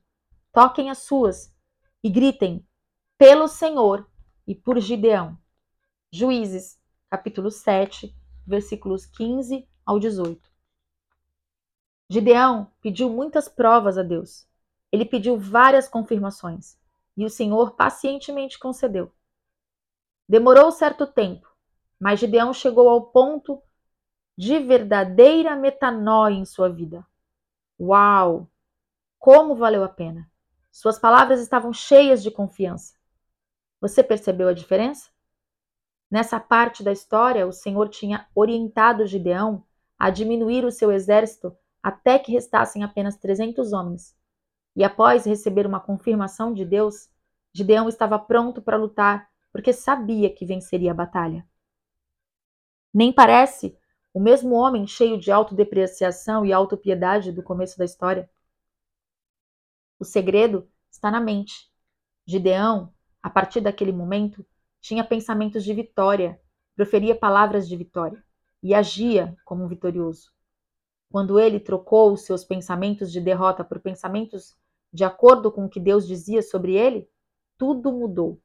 toquem 0.52 0.90
as 0.90 0.98
suas 0.98 1.52
e 2.02 2.08
gritem: 2.08 2.64
pelo 3.18 3.48
Senhor 3.48 4.08
e 4.46 4.54
por 4.54 4.78
Gideão. 4.78 5.36
Juízes, 6.12 6.80
capítulo 7.10 7.50
7, 7.50 8.14
versículos 8.46 9.06
15 9.06 9.68
ao 9.84 9.98
18. 9.98 10.50
Gideão 12.08 12.70
pediu 12.80 13.10
muitas 13.10 13.48
provas 13.48 13.98
a 13.98 14.02
Deus. 14.02 14.48
Ele 14.90 15.04
pediu 15.04 15.38
várias 15.38 15.88
confirmações 15.88 16.78
e 17.16 17.24
o 17.24 17.30
Senhor 17.30 17.72
pacientemente 17.72 18.58
concedeu. 18.58 19.12
Demorou 20.28 20.72
certo 20.72 21.06
tempo, 21.06 21.48
mas 21.98 22.18
Gideão 22.18 22.52
chegou 22.52 22.88
ao 22.88 23.06
ponto 23.06 23.62
de 24.40 24.58
verdadeira 24.58 25.54
metanoia 25.54 26.34
em 26.34 26.46
sua 26.46 26.70
vida. 26.70 27.06
Uau! 27.78 28.50
Como 29.18 29.54
valeu 29.54 29.84
a 29.84 29.88
pena! 29.88 30.30
Suas 30.72 30.98
palavras 30.98 31.42
estavam 31.42 31.74
cheias 31.74 32.22
de 32.22 32.30
confiança. 32.30 32.94
Você 33.82 34.02
percebeu 34.02 34.48
a 34.48 34.54
diferença? 34.54 35.10
Nessa 36.10 36.40
parte 36.40 36.82
da 36.82 36.90
história, 36.90 37.46
o 37.46 37.52
Senhor 37.52 37.90
tinha 37.90 38.26
orientado 38.34 39.06
Gideão 39.06 39.62
a 39.98 40.08
diminuir 40.08 40.64
o 40.64 40.72
seu 40.72 40.90
exército 40.90 41.54
até 41.82 42.18
que 42.18 42.32
restassem 42.32 42.82
apenas 42.82 43.18
300 43.18 43.74
homens. 43.74 44.16
E 44.74 44.82
após 44.82 45.26
receber 45.26 45.66
uma 45.66 45.80
confirmação 45.80 46.54
de 46.54 46.64
Deus, 46.64 47.10
Gideão 47.52 47.90
estava 47.90 48.18
pronto 48.18 48.62
para 48.62 48.78
lutar 48.78 49.28
porque 49.52 49.74
sabia 49.74 50.34
que 50.34 50.46
venceria 50.46 50.92
a 50.92 50.94
batalha. 50.94 51.46
Nem 52.90 53.12
parece 53.12 53.78
o 54.12 54.20
mesmo 54.20 54.54
homem 54.54 54.86
cheio 54.86 55.18
de 55.18 55.30
autodepreciação 55.30 56.44
e 56.44 56.52
autopiedade 56.52 57.32
do 57.32 57.42
começo 57.42 57.78
da 57.78 57.84
história. 57.84 58.28
O 59.98 60.04
segredo 60.04 60.68
está 60.90 61.10
na 61.10 61.20
mente. 61.20 61.70
Gideão, 62.26 62.92
a 63.22 63.30
partir 63.30 63.60
daquele 63.60 63.92
momento, 63.92 64.44
tinha 64.80 65.04
pensamentos 65.04 65.62
de 65.62 65.74
vitória, 65.74 66.40
proferia 66.74 67.14
palavras 67.14 67.68
de 67.68 67.76
vitória 67.76 68.22
e 68.62 68.74
agia 68.74 69.36
como 69.44 69.64
um 69.64 69.68
vitorioso. 69.68 70.32
Quando 71.10 71.38
ele 71.38 71.60
trocou 71.60 72.12
os 72.12 72.22
seus 72.22 72.44
pensamentos 72.44 73.10
de 73.12 73.20
derrota 73.20 73.64
por 73.64 73.80
pensamentos 73.80 74.56
de 74.92 75.04
acordo 75.04 75.52
com 75.52 75.66
o 75.66 75.68
que 75.68 75.80
Deus 75.80 76.06
dizia 76.06 76.42
sobre 76.42 76.74
ele, 76.74 77.08
tudo 77.56 77.92
mudou. 77.92 78.40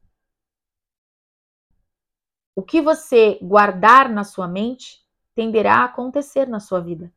O 2.54 2.62
que 2.62 2.80
você 2.80 3.38
guardar 3.42 4.08
na 4.08 4.24
sua 4.24 4.48
mente 4.48 5.05
tenderá 5.36 5.82
a 5.82 5.84
acontecer 5.84 6.48
na 6.48 6.58
sua 6.58 6.80
vida. 6.80 7.12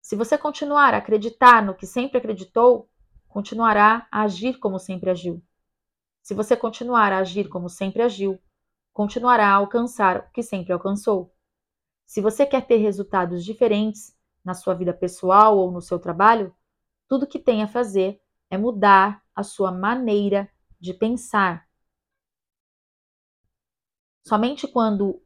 Se 0.00 0.14
você 0.14 0.38
continuar 0.38 0.94
a 0.94 0.98
acreditar 0.98 1.60
no 1.60 1.74
que 1.74 1.84
sempre 1.84 2.18
acreditou, 2.18 2.88
continuará 3.26 4.06
a 4.12 4.22
agir 4.22 4.58
como 4.58 4.78
sempre 4.78 5.10
agiu. 5.10 5.42
Se 6.22 6.34
você 6.34 6.56
continuar 6.56 7.12
a 7.12 7.18
agir 7.18 7.48
como 7.48 7.68
sempre 7.68 8.00
agiu, 8.00 8.40
continuará 8.92 9.48
a 9.48 9.54
alcançar 9.54 10.18
o 10.18 10.30
que 10.30 10.40
sempre 10.40 10.72
alcançou. 10.72 11.34
Se 12.06 12.20
você 12.20 12.46
quer 12.46 12.64
ter 12.64 12.76
resultados 12.76 13.44
diferentes 13.44 14.16
na 14.44 14.54
sua 14.54 14.74
vida 14.74 14.94
pessoal 14.94 15.58
ou 15.58 15.72
no 15.72 15.82
seu 15.82 15.98
trabalho, 15.98 16.54
tudo 17.08 17.26
que 17.26 17.40
tem 17.40 17.62
a 17.64 17.68
fazer 17.68 18.22
é 18.48 18.56
mudar 18.56 19.20
a 19.34 19.42
sua 19.42 19.72
maneira 19.72 20.48
de 20.78 20.94
pensar. 20.94 21.68
Somente 24.24 24.68
quando 24.68 25.20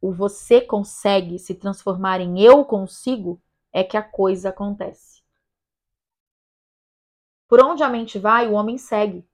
o 0.00 0.12
você 0.12 0.60
consegue 0.60 1.38
se 1.38 1.54
transformar 1.54 2.20
em 2.20 2.40
eu 2.40 2.64
consigo 2.64 3.40
é 3.72 3.84
que 3.84 3.96
a 3.96 4.02
coisa 4.02 4.48
acontece. 4.48 5.22
Por 7.46 7.60
onde 7.60 7.82
a 7.82 7.88
mente 7.88 8.18
vai, 8.18 8.48
o 8.48 8.52
homem 8.52 8.78
segue. 8.78 9.28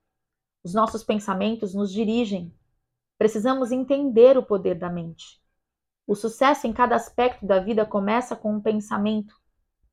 Os 0.64 0.74
nossos 0.74 1.04
pensamentos 1.04 1.74
nos 1.74 1.92
dirigem. 1.92 2.52
Precisamos 3.18 3.70
entender 3.70 4.36
o 4.36 4.42
poder 4.42 4.74
da 4.74 4.90
mente. 4.90 5.40
O 6.06 6.14
sucesso 6.14 6.66
em 6.66 6.72
cada 6.72 6.96
aspecto 6.96 7.46
da 7.46 7.60
vida 7.60 7.84
começa 7.84 8.34
com 8.34 8.54
um 8.54 8.60
pensamento 8.60 9.34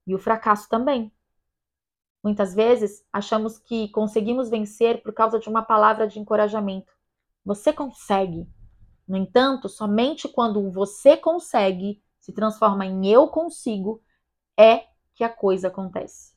e 0.08 0.16
o 0.16 0.20
fracasso 0.20 0.70
também. 0.70 1.12
Muitas 2.24 2.54
vezes 2.54 3.06
achamos 3.12 3.60
que 3.60 3.90
conseguimos 3.90 4.50
vencer 4.50 5.02
por 5.04 5.14
causa 5.14 5.40
de 5.40 5.50
uma 5.50 5.62
palavra 5.62 6.08
de 6.08 6.20
encorajamento. 6.20 6.94
Você 7.44 7.74
consegue. 7.74 8.48
No 9.08 9.18
entanto, 9.18 9.68
somente 9.68 10.28
quando 10.28 10.72
você 10.72 11.18
consegue 11.18 12.02
se 12.20 12.32
transforma 12.32 12.86
em 12.86 13.08
eu 13.08 13.28
consigo 13.28 14.02
é 14.58 14.88
que 15.14 15.24
a 15.24 15.30
coisa 15.30 15.68
acontece. 15.68 16.34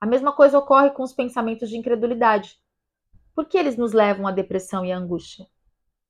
A 0.00 0.06
mesma 0.06 0.32
coisa 0.32 0.58
ocorre 0.58 0.90
com 0.90 1.02
os 1.02 1.12
pensamentos 1.12 1.68
de 1.68 1.76
incredulidade. 1.76 2.58
Por 3.34 3.46
que 3.46 3.58
eles 3.58 3.76
nos 3.76 3.92
levam 3.92 4.26
à 4.26 4.30
depressão 4.30 4.84
e 4.84 4.92
à 4.92 4.96
angústia? 4.96 5.46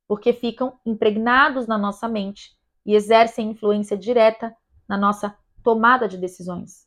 porque 0.09 0.33
ficam 0.33 0.81
impregnados 0.87 1.67
na 1.67 1.77
nossa 1.77 2.09
mente 2.09 2.57
e 2.85 2.95
exercem 2.95 3.51
influência 3.51 3.97
direta 3.97 4.57
na 4.89 4.97
nossa 4.97 5.37
tomada 5.63 6.09
de 6.09 6.17
decisões. 6.17 6.87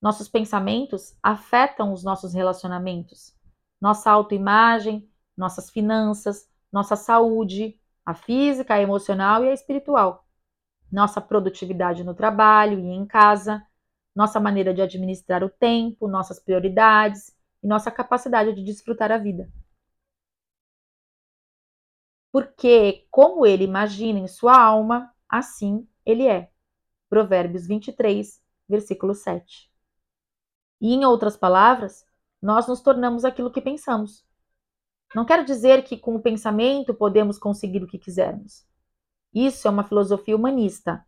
Nossos 0.00 0.28
pensamentos 0.28 1.16
afetam 1.20 1.92
os 1.92 2.04
nossos 2.04 2.32
relacionamentos, 2.32 3.34
nossa 3.80 4.08
autoimagem, 4.08 5.10
nossas 5.36 5.68
finanças, 5.68 6.48
nossa 6.72 6.94
saúde, 6.94 7.77
a 8.08 8.14
física, 8.14 8.72
a 8.74 8.80
emocional 8.80 9.44
e 9.44 9.50
a 9.50 9.52
espiritual, 9.52 10.26
nossa 10.90 11.20
produtividade 11.20 12.02
no 12.02 12.14
trabalho 12.14 12.78
e 12.80 12.86
em 12.86 13.06
casa, 13.06 13.62
nossa 14.14 14.40
maneira 14.40 14.72
de 14.72 14.80
administrar 14.80 15.44
o 15.44 15.50
tempo, 15.50 16.08
nossas 16.08 16.40
prioridades 16.40 17.36
e 17.62 17.66
nossa 17.66 17.90
capacidade 17.90 18.54
de 18.54 18.64
desfrutar 18.64 19.12
a 19.12 19.18
vida. 19.18 19.52
Porque, 22.32 23.06
como 23.10 23.44
ele 23.44 23.64
imagina 23.64 24.18
em 24.18 24.26
sua 24.26 24.58
alma, 24.58 25.14
assim 25.28 25.86
ele 26.06 26.26
é. 26.26 26.50
Provérbios 27.10 27.66
23, 27.66 28.42
versículo 28.66 29.14
7. 29.14 29.70
E, 30.80 30.94
em 30.94 31.04
outras 31.04 31.36
palavras, 31.36 32.06
nós 32.40 32.66
nos 32.66 32.80
tornamos 32.80 33.24
aquilo 33.26 33.52
que 33.52 33.60
pensamos. 33.60 34.26
Não 35.14 35.24
quero 35.24 35.44
dizer 35.44 35.84
que 35.84 35.96
com 35.96 36.16
o 36.16 36.22
pensamento 36.22 36.94
podemos 36.94 37.38
conseguir 37.38 37.82
o 37.82 37.86
que 37.86 37.98
quisermos. 37.98 38.66
Isso 39.32 39.66
é 39.66 39.70
uma 39.70 39.84
filosofia 39.84 40.36
humanista. 40.36 41.04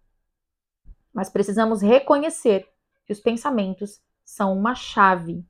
Mas 1.13 1.29
precisamos 1.29 1.83
reconhecer 1.83 2.69
que 3.05 3.13
os 3.13 3.21
pensamentos 3.21 4.01
são 4.25 4.57
uma 4.57 4.75
chave. 4.75 5.45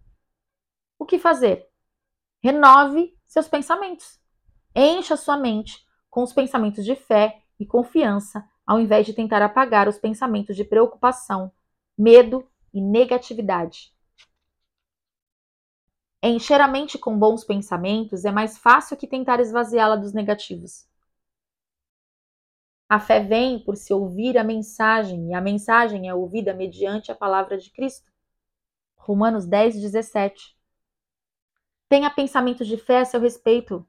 O 0.99 1.05
que 1.05 1.19
fazer? 1.19 1.69
Renove 2.43 3.17
seus 3.27 3.47
pensamentos. 3.47 4.19
Encha 4.75 5.17
sua 5.17 5.37
mente 5.37 5.87
com 6.09 6.23
os 6.23 6.33
pensamentos 6.33 6.85
de 6.85 6.97
fé 6.97 7.43
e 7.59 7.67
confiança, 7.67 8.45
ao 8.67 8.81
invés 8.81 9.07
de 9.07 9.13
tentar 9.13 9.43
apagar 9.43 9.89
os 9.89 9.99
pensamentos 9.99 10.57
de 10.57 10.65
preocupação, 10.65 11.53
medo 11.97 12.49
e 12.73 12.81
negatividade. 12.81 13.93
Encher 16.23 16.61
a 16.61 16.69
mente 16.69 16.99
com 16.99 17.19
bons 17.19 17.45
pensamentos 17.45 18.27
é 18.27 18.31
mais 18.31 18.59
fácil 18.59 18.97
que 18.97 19.07
tentar 19.07 19.41
esvaziá-la 19.41 19.97
dos 19.97 20.13
negativos. 20.13 20.87
A 22.87 23.01
fé 23.01 23.21
vem 23.21 23.59
por 23.59 23.77
se 23.77 23.95
ouvir 23.95 24.37
a 24.37 24.45
mensagem, 24.45 25.31
e 25.31 25.35
a 25.35 25.41
mensagem 25.41 26.09
é 26.09 26.15
ouvida 26.15 26.53
mediante 26.53 27.11
a 27.11 27.15
palavra 27.15 27.57
de 27.57 27.71
Cristo. 27.71 28.11
Romanos 28.97 29.47
10, 29.47 29.81
17. 29.81 30.57
Tenha 31.89 32.11
pensamentos 32.11 32.67
de 32.67 32.77
fé 32.77 32.99
a 32.99 33.05
seu 33.05 33.21
respeito. 33.21 33.87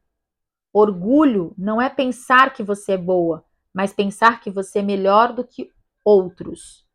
Orgulho 0.72 1.54
não 1.58 1.82
é 1.82 1.90
pensar 1.90 2.54
que 2.54 2.64
você 2.64 2.94
é 2.94 2.98
boa, 2.98 3.44
mas 3.74 3.92
pensar 3.92 4.40
que 4.40 4.50
você 4.50 4.80
é 4.80 4.84
melhor 4.84 5.34
do 5.34 5.46
que 5.46 5.70
outros. 6.06 6.88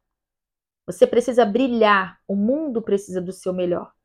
Você 0.87 1.07
precisa 1.07 1.45
brilhar, 1.45 2.21
o 2.27 2.35
mundo 2.35 2.81
precisa 2.81 3.21
do 3.21 3.33
seu 3.33 3.53
melhor. 3.53 3.96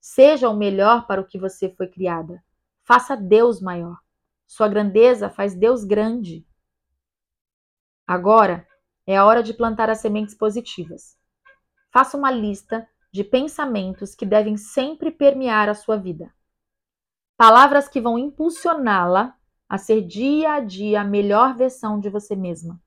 Seja 0.00 0.48
o 0.48 0.56
melhor 0.56 1.06
para 1.06 1.20
o 1.20 1.26
que 1.26 1.38
você 1.38 1.68
foi 1.70 1.88
criada. 1.88 2.42
Faça 2.82 3.16
Deus 3.16 3.60
maior. 3.60 3.98
Sua 4.46 4.68
grandeza 4.68 5.28
faz 5.28 5.54
Deus 5.54 5.84
grande. 5.84 6.46
Agora 8.06 8.66
é 9.06 9.16
a 9.16 9.24
hora 9.24 9.42
de 9.42 9.52
plantar 9.52 9.90
as 9.90 9.98
sementes 9.98 10.34
positivas. 10.34 11.18
Faça 11.90 12.16
uma 12.16 12.30
lista 12.30 12.88
de 13.12 13.24
pensamentos 13.24 14.14
que 14.14 14.26
devem 14.26 14.56
sempre 14.56 15.10
permear 15.10 15.68
a 15.68 15.74
sua 15.74 15.96
vida. 15.96 16.32
Palavras 17.36 17.88
que 17.88 18.00
vão 18.00 18.18
impulsioná-la 18.18 19.36
a 19.68 19.78
ser 19.78 20.02
dia 20.02 20.52
a 20.52 20.60
dia 20.60 21.00
a 21.00 21.04
melhor 21.04 21.56
versão 21.56 21.98
de 21.98 22.08
você 22.08 22.36
mesma. 22.36 22.80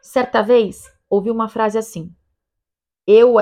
Certa 0.00 0.40
vez, 0.40 0.84
ouvi 1.10 1.30
uma 1.30 1.48
frase 1.48 1.76
assim: 1.76 2.14
Eu 3.06 3.36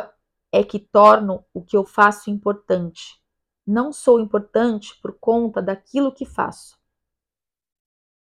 é 0.55 0.63
que 0.63 0.79
torno 0.79 1.45
o 1.53 1.61
que 1.61 1.77
eu 1.77 1.85
faço 1.85 2.31
importante. 2.31 3.21
Não 3.67 3.93
sou 3.93 4.21
importante 4.21 4.97
por 5.03 5.19
conta 5.19 5.61
daquilo 5.61 6.15
que 6.15 6.25
faço. 6.25 6.79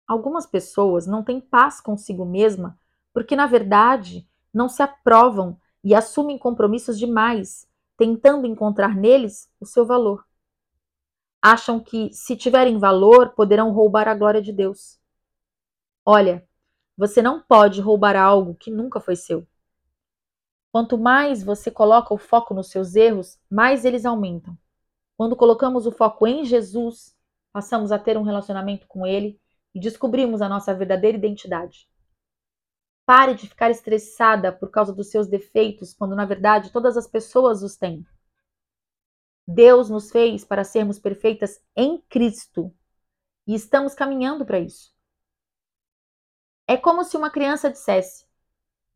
Algumas 0.06 0.44
pessoas 0.44 1.06
não 1.06 1.24
têm 1.24 1.40
paz 1.40 1.80
consigo 1.80 2.26
mesma 2.26 2.78
porque, 3.11 3.35
na 3.35 3.46
verdade, 3.46 4.28
não 4.52 4.68
se 4.68 4.83
aprovam 4.83 5.59
e 5.83 5.94
assumem 5.94 6.37
compromissos 6.37 6.98
demais, 6.98 7.66
tentando 7.96 8.46
encontrar 8.46 8.94
neles 8.94 9.50
o 9.59 9.64
seu 9.64 9.87
valor. 9.87 10.26
Acham 11.40 11.80
que, 11.80 12.12
se 12.12 12.37
tiverem 12.37 12.78
valor, 12.78 13.30
poderão 13.30 13.72
roubar 13.72 14.06
a 14.09 14.14
glória 14.14 14.42
de 14.42 14.52
Deus. 14.52 15.00
Olha, 16.04 16.46
você 16.98 17.22
não 17.22 17.40
pode 17.40 17.80
roubar 17.80 18.14
algo 18.14 18.54
que 18.56 18.70
nunca 18.70 19.00
foi 19.00 19.16
seu. 19.16 19.46
Quanto 20.72 20.96
mais 20.96 21.42
você 21.42 21.70
coloca 21.70 22.14
o 22.14 22.18
foco 22.18 22.54
nos 22.54 22.70
seus 22.70 22.94
erros, 22.94 23.38
mais 23.50 23.85
eles 23.85 24.04
aumentam. 24.04 24.56
Quando 25.16 25.37
colocamos 25.37 25.87
o 25.87 25.92
foco 25.92 26.26
em 26.26 26.44
Jesus, 26.44 27.16
passamos 27.52 27.90
a 27.90 27.98
ter 27.98 28.16
um 28.16 28.22
relacionamento 28.22 28.87
com 28.87 29.06
Ele 29.06 29.40
e 29.74 29.80
descobrimos 29.80 30.40
a 30.40 30.48
nossa 30.48 30.72
verdadeira 30.74 31.18
identidade. 31.18 31.88
Pare 33.04 33.35
de 33.35 33.48
ficar 33.48 33.70
estressada 33.70 34.52
por 34.52 34.70
causa 34.70 34.92
dos 34.92 35.11
seus 35.11 35.26
defeitos, 35.26 35.92
quando 35.92 36.14
na 36.14 36.24
verdade 36.24 36.70
todas 36.70 36.96
as 36.96 37.09
pessoas 37.09 37.62
os 37.62 37.76
têm. 37.76 38.06
Deus 39.46 39.90
nos 39.90 40.12
fez 40.12 40.44
para 40.44 40.62
sermos 40.62 40.98
perfeitas 40.98 41.61
em 41.74 42.00
Cristo 42.02 42.72
e 43.44 43.54
estamos 43.54 43.94
caminhando 43.94 44.46
para 44.46 44.61
isso. 44.61 44.94
É 46.68 46.76
como 46.76 47.02
se 47.02 47.16
uma 47.16 47.30
criança 47.30 47.68
dissesse: 47.68 48.29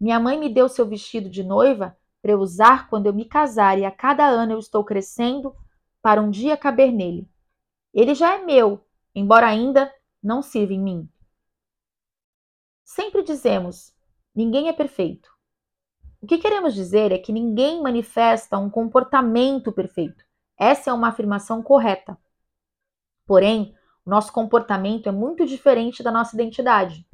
minha 0.00 0.18
mãe 0.20 0.38
me 0.38 0.48
deu 0.48 0.68
seu 0.68 0.86
vestido 0.86 1.28
de 1.28 1.42
noiva 1.42 1.96
para 2.20 2.32
eu 2.32 2.38
usar 2.38 2.88
quando 2.88 3.06
eu 3.06 3.12
me 3.12 3.24
casar 3.24 3.78
e 3.78 3.84
a 3.84 3.90
cada 3.90 4.26
ano 4.26 4.52
eu 4.52 4.58
estou 4.58 4.84
crescendo 4.84 5.54
para 6.02 6.20
um 6.20 6.30
dia 6.30 6.56
caber 6.56 6.92
nele. 6.92 7.28
Ele 7.92 8.14
já 8.14 8.34
é 8.34 8.44
meu, 8.44 8.84
embora 9.14 9.46
ainda 9.46 9.92
não 10.22 10.42
sirva 10.42 10.72
em 10.72 10.80
mim. 10.80 11.08
Sempre 12.84 13.22
dizemos: 13.22 13.94
ninguém 14.34 14.68
é 14.68 14.72
perfeito. 14.72 15.30
O 16.20 16.26
que 16.26 16.38
queremos 16.38 16.74
dizer 16.74 17.12
é 17.12 17.18
que 17.18 17.32
ninguém 17.32 17.82
manifesta 17.82 18.58
um 18.58 18.70
comportamento 18.70 19.70
perfeito. 19.70 20.24
Essa 20.58 20.90
é 20.90 20.92
uma 20.92 21.08
afirmação 21.08 21.62
correta. 21.62 22.18
Porém, 23.26 23.74
nosso 24.04 24.32
comportamento 24.32 25.08
é 25.08 25.12
muito 25.12 25.44
diferente 25.46 26.02
da 26.02 26.10
nossa 26.10 26.34
identidade. 26.34 27.06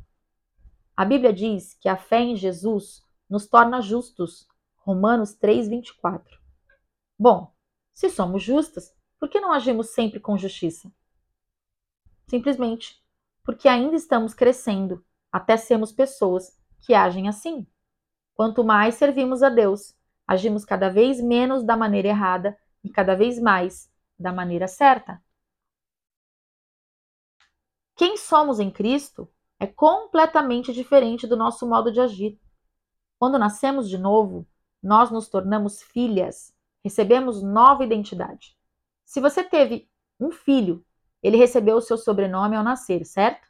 A 1.01 1.05
Bíblia 1.07 1.33
diz 1.33 1.73
que 1.81 1.89
a 1.89 1.97
fé 1.97 2.21
em 2.21 2.37
Jesus 2.37 3.03
nos 3.27 3.47
torna 3.47 3.81
justos. 3.81 4.47
Romanos 4.77 5.33
3:24. 5.33 6.39
Bom, 7.19 7.55
se 7.95 8.11
somos 8.11 8.43
justas, 8.43 8.95
por 9.19 9.31
que 9.31 9.41
não 9.41 9.51
agimos 9.51 9.95
sempre 9.95 10.21
com 10.21 10.37
justiça? 10.37 10.93
Simplesmente 12.29 13.03
porque 13.43 13.67
ainda 13.67 13.97
estamos 13.97 14.35
crescendo 14.35 15.03
até 15.33 15.57
sermos 15.57 15.91
pessoas 15.91 16.55
que 16.81 16.93
agem 16.93 17.31
assim. 17.31 17.67
Quanto 18.35 18.63
mais 18.63 18.97
servimos 18.97 19.43
a 19.43 19.49
Deus, 19.49 19.97
agimos 20.27 20.67
cada 20.67 20.91
vez 20.91 21.19
menos 21.19 21.65
da 21.65 21.79
maneira 21.79 22.09
errada 22.09 22.59
e 22.85 22.91
cada 22.91 23.15
vez 23.15 23.41
mais 23.41 23.91
da 24.19 24.35
maneira 24.35 24.69
certa. 24.69 25.19
Quem 27.97 28.19
somos 28.19 28.61
em 28.61 28.71
Cristo 28.71 29.27
é 29.61 29.67
completamente 29.67 30.73
diferente 30.73 31.27
do 31.27 31.37
nosso 31.37 31.69
modo 31.69 31.93
de 31.93 32.01
agir. 32.01 32.41
Quando 33.19 33.39
nascemos 33.39 33.91
de 33.91 33.99
novo, 33.99 34.47
nós 34.83 35.11
nos 35.11 35.29
tornamos 35.29 35.83
filhas, 35.83 36.55
recebemos 36.83 37.43
nova 37.43 37.85
identidade. 37.85 38.57
Se 39.05 39.21
você 39.21 39.45
teve 39.45 39.87
um 40.19 40.31
filho, 40.31 40.83
ele 41.23 41.37
recebeu 41.37 41.77
o 41.77 41.83
seu 41.83 41.99
sobrenome 41.99 42.57
ao 42.57 42.65
nascer, 42.65 43.05
certo? 43.05 43.47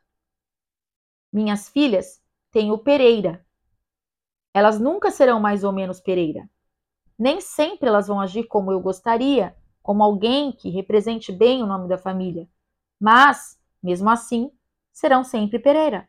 Minhas 1.32 1.68
filhas 1.68 2.20
têm 2.50 2.72
o 2.72 2.78
Pereira. 2.78 3.46
Elas 4.52 4.80
nunca 4.80 5.12
serão 5.12 5.38
mais 5.38 5.62
ou 5.62 5.70
menos 5.70 6.00
Pereira. 6.00 6.50
Nem 7.16 7.40
sempre 7.40 7.88
elas 7.88 8.08
vão 8.08 8.20
agir 8.20 8.48
como 8.48 8.72
eu 8.72 8.80
gostaria, 8.80 9.56
como 9.80 10.02
alguém 10.02 10.50
que 10.50 10.70
represente 10.70 11.30
bem 11.30 11.62
o 11.62 11.66
nome 11.66 11.86
da 11.86 11.96
família. 11.96 12.48
Mas, 12.98 13.60
mesmo 13.80 14.10
assim, 14.10 14.50
serão 14.92 15.24
sempre 15.24 15.58
Pereira. 15.58 16.08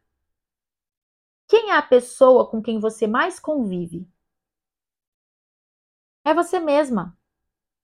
Quem 1.48 1.72
é 1.72 1.76
a 1.76 1.82
pessoa 1.82 2.50
com 2.50 2.62
quem 2.62 2.80
você 2.80 3.08
mais 3.08 3.40
convive? 3.40 4.08
É 6.24 6.34
você 6.34 6.60
mesma. 6.60 7.18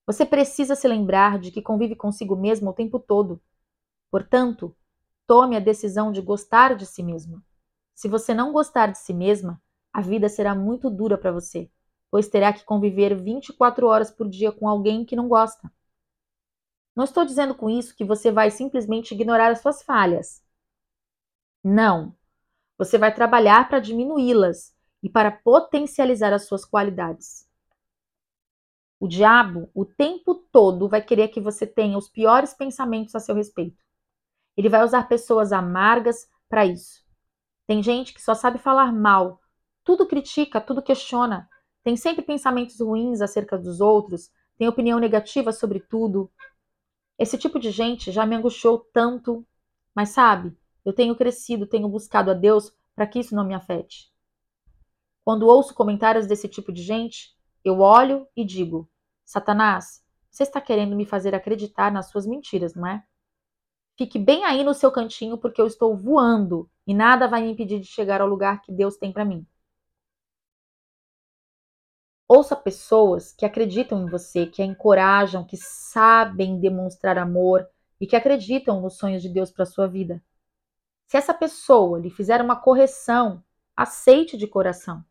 Você 0.05 0.25
precisa 0.25 0.73
se 0.75 0.88
lembrar 0.88 1.38
de 1.38 1.51
que 1.51 1.62
convive 1.62 1.95
consigo 1.95 2.36
mesma 2.36 2.71
o 2.71 2.73
tempo 2.73 2.97
todo. 2.97 3.41
Portanto, 4.10 4.75
tome 5.25 5.57
a 5.57 5.60
decisão 5.60 6.12
de 6.13 6.21
gostar 6.21 6.75
de 6.75 6.86
si 6.86 7.03
mesma. 7.03 7.43
Se 7.93 8.07
você 8.07 8.33
não 8.33 8.53
gostar 8.53 8.91
de 8.91 8.99
si 8.99 9.13
mesma, 9.13 9.62
a 9.91 10.01
vida 10.01 10.29
será 10.29 10.55
muito 10.55 10.89
dura 10.89 11.17
para 11.17 11.31
você, 11.31 11.69
pois 12.10 12.29
terá 12.29 12.53
que 12.53 12.63
conviver 12.63 13.15
24 13.15 13.88
horas 13.88 14.10
por 14.10 14.29
dia 14.29 14.51
com 14.51 14.69
alguém 14.69 15.03
que 15.03 15.15
não 15.15 15.27
gosta. 15.27 15.69
Não 16.95 17.03
estou 17.03 17.25
dizendo 17.25 17.53
com 17.53 17.69
isso 17.69 17.95
que 17.95 18.05
você 18.05 18.31
vai 18.31 18.49
simplesmente 18.49 19.13
ignorar 19.13 19.51
as 19.51 19.60
suas 19.60 19.83
falhas. 19.83 20.41
Não. 21.69 22.15
Você 22.77 22.97
vai 22.97 23.13
trabalhar 23.13 23.67
para 23.67 23.82
diminuí-las 23.82 24.73
e 25.03 25.10
para 25.10 25.30
potencializar 25.30 26.32
as 26.32 26.47
suas 26.47 26.63
qualidades. 26.63 27.45
O 28.97 29.06
diabo, 29.06 29.69
o 29.73 29.84
tempo 29.84 30.34
todo, 30.49 30.88
vai 30.88 31.01
querer 31.01 31.27
que 31.27 31.41
você 31.41 31.67
tenha 31.67 31.97
os 31.97 32.08
piores 32.08 32.53
pensamentos 32.53 33.13
a 33.15 33.19
seu 33.19 33.36
respeito. 33.36 33.84
Ele 34.56 34.69
vai 34.69 34.82
usar 34.82 35.10
pessoas 35.10 35.51
amargas 35.51 36.30
para 36.47 36.65
isso. 36.65 37.03
Tem 37.67 37.84
gente 37.84 38.13
que 38.13 38.21
só 38.21 38.34
sabe 38.34 38.58
falar 38.58 38.93
mal, 38.93 39.41
tudo 39.84 40.08
critica, 40.08 40.62
tudo 40.62 40.82
questiona, 40.82 41.49
tem 41.84 41.97
sempre 41.97 42.23
pensamentos 42.23 42.80
ruins 42.80 43.19
acerca 43.19 43.58
dos 43.58 43.82
outros, 43.82 44.32
tem 44.58 44.69
opinião 44.69 44.99
negativa 44.99 45.51
sobre 45.51 45.82
tudo. 45.82 46.32
Esse 47.19 47.38
tipo 47.38 47.60
de 47.60 47.71
gente 47.71 48.10
já 48.10 48.25
me 48.25 48.38
angustiou 48.38 48.80
tanto, 48.93 49.45
mas 49.93 50.10
sabe, 50.10 50.58
eu 50.88 50.93
tenho 50.93 51.17
crescido, 51.17 51.67
tenho 51.67 51.89
buscado 51.89 52.32
a 52.32 52.34
Deus 52.34 52.73
para 52.95 53.06
que 53.06 53.19
isso 53.19 53.36
não 53.36 53.45
me 53.45 53.54
afete. 53.54 54.10
Quando 55.21 55.45
ouço 55.45 55.76
comentários 55.76 56.28
desse 56.28 56.47
tipo 56.47 56.71
de 56.71 56.82
gente, 56.82 57.36
eu 57.62 57.82
olho 57.82 58.26
e 58.34 58.45
digo: 58.45 58.89
Satanás, 59.26 60.02
você 60.32 60.43
está 60.43 60.62
querendo 60.62 60.95
me 60.95 61.06
fazer 61.06 61.36
acreditar 61.36 61.91
nas 61.91 62.10
suas 62.10 62.26
mentiras, 62.26 62.73
não 62.73 62.88
é? 62.88 63.04
Fique 63.97 64.17
bem 64.17 64.45
aí 64.45 64.63
no 64.63 64.73
seu 64.73 64.89
cantinho, 64.89 65.38
porque 65.38 65.60
eu 65.60 65.67
estou 65.67 65.93
voando 65.93 66.71
e 66.88 66.93
nada 66.93 67.28
vai 67.28 67.41
me 67.41 67.52
impedir 67.52 67.82
de 67.82 67.88
chegar 67.88 68.21
ao 68.21 68.28
lugar 68.28 68.62
que 68.62 68.71
Deus 68.71 68.95
tem 68.95 69.12
para 69.12 69.26
mim. 69.26 69.45
Ouça 72.30 72.56
pessoas 72.56 73.34
que 73.34 73.45
acreditam 73.45 74.04
em 74.04 74.10
você, 74.10 74.45
que 74.45 74.62
a 74.62 74.65
encorajam, 74.65 75.45
que 75.45 75.58
sabem 75.58 76.62
demonstrar 76.62 77.17
amor 77.17 77.67
e 78.00 78.08
que 78.08 78.15
acreditam 78.15 78.80
nos 78.80 78.97
sonhos 78.97 79.21
de 79.21 79.28
Deus 79.28 79.52
para 79.52 79.65
sua 79.65 79.86
vida. 79.86 80.23
Se 81.07 81.15
essa 81.15 81.33
pessoa 81.33 81.97
lhe 81.99 82.09
fizer 82.09 82.41
uma 82.41 82.57
correção, 82.57 83.41
aceite 83.75 84.35
de 84.35 84.45
coração. 84.45 85.03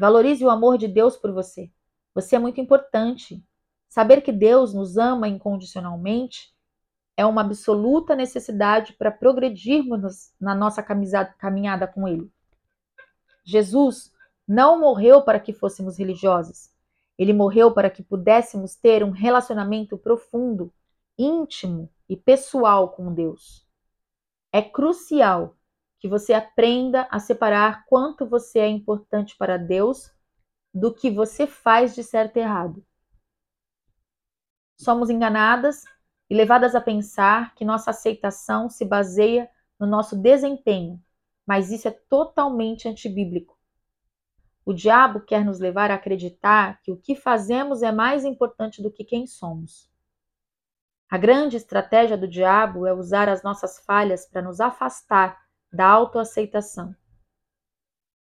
Valorize 0.00 0.42
o 0.42 0.48
amor 0.48 0.78
de 0.78 0.88
Deus 0.88 1.18
por 1.18 1.32
você. 1.32 1.70
Você 2.14 2.36
é 2.36 2.38
muito 2.38 2.62
importante. 2.62 3.44
Saber 3.90 4.22
que 4.22 4.32
Deus 4.32 4.72
nos 4.72 4.96
ama 4.96 5.28
incondicionalmente 5.28 6.56
é 7.14 7.26
uma 7.26 7.42
absoluta 7.42 8.16
necessidade 8.16 8.94
para 8.94 9.10
progredirmos 9.10 10.32
na 10.40 10.54
nossa 10.54 10.82
caminhada 10.82 11.86
com 11.86 12.08
Ele. 12.08 12.32
Jesus 13.44 14.10
não 14.46 14.80
morreu 14.80 15.20
para 15.22 15.40
que 15.40 15.52
fôssemos 15.52 15.98
religiosos. 15.98 16.70
Ele 17.18 17.34
morreu 17.34 17.74
para 17.74 17.90
que 17.90 18.02
pudéssemos 18.02 18.76
ter 18.76 19.04
um 19.04 19.10
relacionamento 19.10 19.98
profundo, 19.98 20.72
íntimo 21.18 21.90
e 22.08 22.16
pessoal 22.16 22.90
com 22.90 23.12
Deus. 23.12 23.67
É 24.52 24.62
crucial 24.62 25.56
que 25.98 26.08
você 26.08 26.32
aprenda 26.32 27.06
a 27.10 27.18
separar 27.18 27.84
quanto 27.86 28.26
você 28.26 28.60
é 28.60 28.68
importante 28.68 29.36
para 29.36 29.56
Deus 29.56 30.10
do 30.72 30.94
que 30.94 31.10
você 31.10 31.46
faz 31.46 31.94
de 31.94 32.02
certo 32.02 32.36
e 32.36 32.40
errado. 32.40 32.84
Somos 34.76 35.10
enganadas 35.10 35.82
e 36.30 36.34
levadas 36.34 36.74
a 36.74 36.80
pensar 36.80 37.54
que 37.54 37.64
nossa 37.64 37.90
aceitação 37.90 38.70
se 38.70 38.84
baseia 38.84 39.50
no 39.78 39.86
nosso 39.86 40.16
desempenho, 40.16 41.02
mas 41.46 41.72
isso 41.72 41.88
é 41.88 41.90
totalmente 41.90 42.88
antibíblico. 42.88 43.58
O 44.64 44.72
diabo 44.72 45.20
quer 45.20 45.44
nos 45.44 45.58
levar 45.58 45.90
a 45.90 45.94
acreditar 45.94 46.80
que 46.82 46.92
o 46.92 46.96
que 46.96 47.16
fazemos 47.16 47.82
é 47.82 47.90
mais 47.90 48.24
importante 48.24 48.82
do 48.82 48.92
que 48.92 49.02
quem 49.02 49.26
somos. 49.26 49.90
A 51.10 51.16
grande 51.16 51.56
estratégia 51.56 52.18
do 52.18 52.28
diabo 52.28 52.86
é 52.86 52.92
usar 52.92 53.30
as 53.30 53.42
nossas 53.42 53.78
falhas 53.78 54.26
para 54.26 54.42
nos 54.42 54.60
afastar 54.60 55.40
da 55.72 55.86
autoaceitação. 55.86 56.94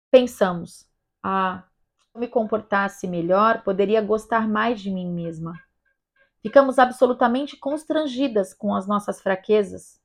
Pensamos: 0.10 0.88
ah, 1.22 1.66
se 1.98 2.06
eu 2.16 2.22
me 2.22 2.30
comportasse 2.30 3.08
melhor, 3.08 3.62
poderia 3.64 4.02
gostar 4.02 4.48
mais 4.48 4.80
de 4.80 4.90
mim 4.90 5.12
mesma. 5.12 5.54
Ficamos 6.42 6.80
absolutamente 6.80 7.58
constrangidas 7.58 8.54
com 8.54 8.74
as 8.74 8.88
nossas 8.88 9.22
fraquezas. 9.22 10.00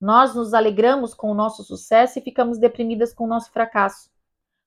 Nós 0.00 0.34
nos 0.34 0.54
alegramos 0.54 1.12
com 1.12 1.30
o 1.30 1.34
nosso 1.34 1.62
sucesso 1.62 2.18
e 2.18 2.22
ficamos 2.22 2.58
deprimidas 2.58 3.12
com 3.12 3.24
o 3.24 3.28
nosso 3.28 3.52
fracasso. 3.52 4.10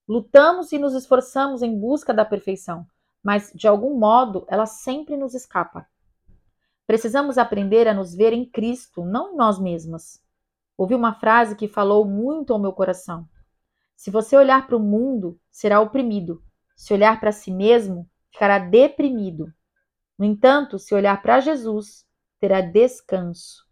Lutamos 0.08 0.72
e 0.72 0.78
nos 0.78 0.94
esforçamos 0.94 1.64
em 1.64 1.78
busca 1.78 2.14
da 2.14 2.24
perfeição, 2.24 2.86
mas 3.24 3.52
de 3.54 3.68
algum 3.68 3.98
modo 3.98 4.46
ela 4.48 4.68
sempre 4.68 5.18
nos 5.18 5.34
escapa. 5.34 5.88
Precisamos 6.88 7.38
aprender 7.38 7.88
a 7.88 7.93
nos 7.93 8.13
ver 8.13 8.32
em 8.34 8.45
Cristo, 8.45 9.04
não 9.04 9.34
em 9.34 9.36
nós 9.36 9.60
mesmas. 9.60 10.21
Ouvi 10.78 10.93
uma 10.93 11.13
frase 11.13 11.56
que 11.56 11.67
falou 11.67 12.06
muito 12.06 12.54
ao 12.54 12.60
meu 12.60 12.74
coração. 12.74 13.28
Se 13.95 14.12
você 14.12 14.36
olhar 14.36 14.67
para 14.67 14.76
o 14.76 14.80
mundo, 14.80 15.39
será 15.50 15.80
oprimido. 15.80 16.43
Se 16.76 16.93
olhar 16.93 17.19
para 17.19 17.32
si 17.32 17.50
mesmo, 17.50 18.10
ficará 18.32 18.60
deprimido. 18.60 19.54
No 20.17 20.26
entanto, 20.26 20.78
se 20.78 20.93
olhar 20.93 21.21
para 21.21 21.39
Jesus, 21.39 22.06
terá 22.39 22.62
descanso. 22.62 23.65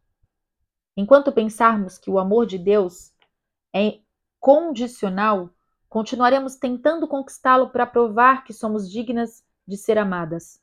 Enquanto 0.95 1.31
pensarmos 1.31 1.97
que 1.97 2.09
o 2.09 2.17
amor 2.17 2.45
de 2.45 2.57
Deus 2.57 3.11
é 3.75 3.99
condicional, 4.39 5.49
continuaremos 5.89 6.55
tentando 6.55 7.07
conquistá-lo 7.07 7.69
para 7.69 7.85
provar 7.85 8.43
que 8.43 8.53
somos 8.53 8.89
dignas 8.89 9.43
de 9.67 9.77
ser 9.77 9.97
amadas. 9.97 10.61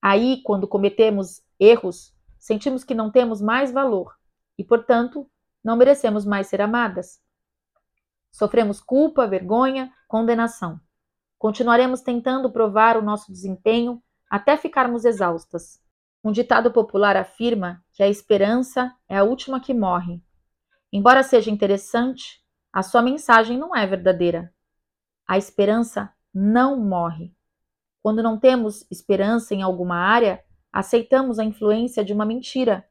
Aí, 0.00 0.42
quando 0.42 0.68
cometemos 0.68 1.42
erros, 1.58 2.14
sentimos 2.38 2.84
que 2.84 2.94
não 2.94 3.10
temos 3.10 3.40
mais 3.40 3.72
valor 3.72 4.14
e, 4.58 4.64
portanto, 4.64 5.28
não 5.62 5.76
merecemos 5.76 6.24
mais 6.24 6.46
ser 6.46 6.60
amadas. 6.60 7.20
Sofremos 8.30 8.80
culpa, 8.80 9.26
vergonha, 9.26 9.92
condenação. 10.08 10.80
Continuaremos 11.38 12.00
tentando 12.00 12.50
provar 12.50 12.96
o 12.96 13.02
nosso 13.02 13.30
desempenho 13.32 14.02
até 14.28 14.56
ficarmos 14.56 15.04
exaustas. 15.04 15.80
Um 16.22 16.32
ditado 16.32 16.72
popular 16.72 17.16
afirma 17.16 17.84
que 17.92 18.02
a 18.02 18.08
esperança 18.08 18.94
é 19.08 19.18
a 19.18 19.24
última 19.24 19.60
que 19.60 19.72
morre. 19.72 20.22
Embora 20.92 21.22
seja 21.22 21.50
interessante, 21.50 22.42
a 22.72 22.82
sua 22.82 23.02
mensagem 23.02 23.58
não 23.58 23.74
é 23.74 23.86
verdadeira. 23.86 24.52
A 25.26 25.38
esperança 25.38 26.12
não 26.32 26.78
morre. 26.78 27.34
Quando 28.02 28.22
não 28.22 28.38
temos 28.38 28.86
esperança 28.90 29.54
em 29.54 29.62
alguma 29.62 29.96
área, 29.96 30.43
aceitamos 30.74 31.38
a 31.38 31.44
influência 31.44 32.04
de 32.04 32.12
uma 32.12 32.24
mentira 32.24 32.84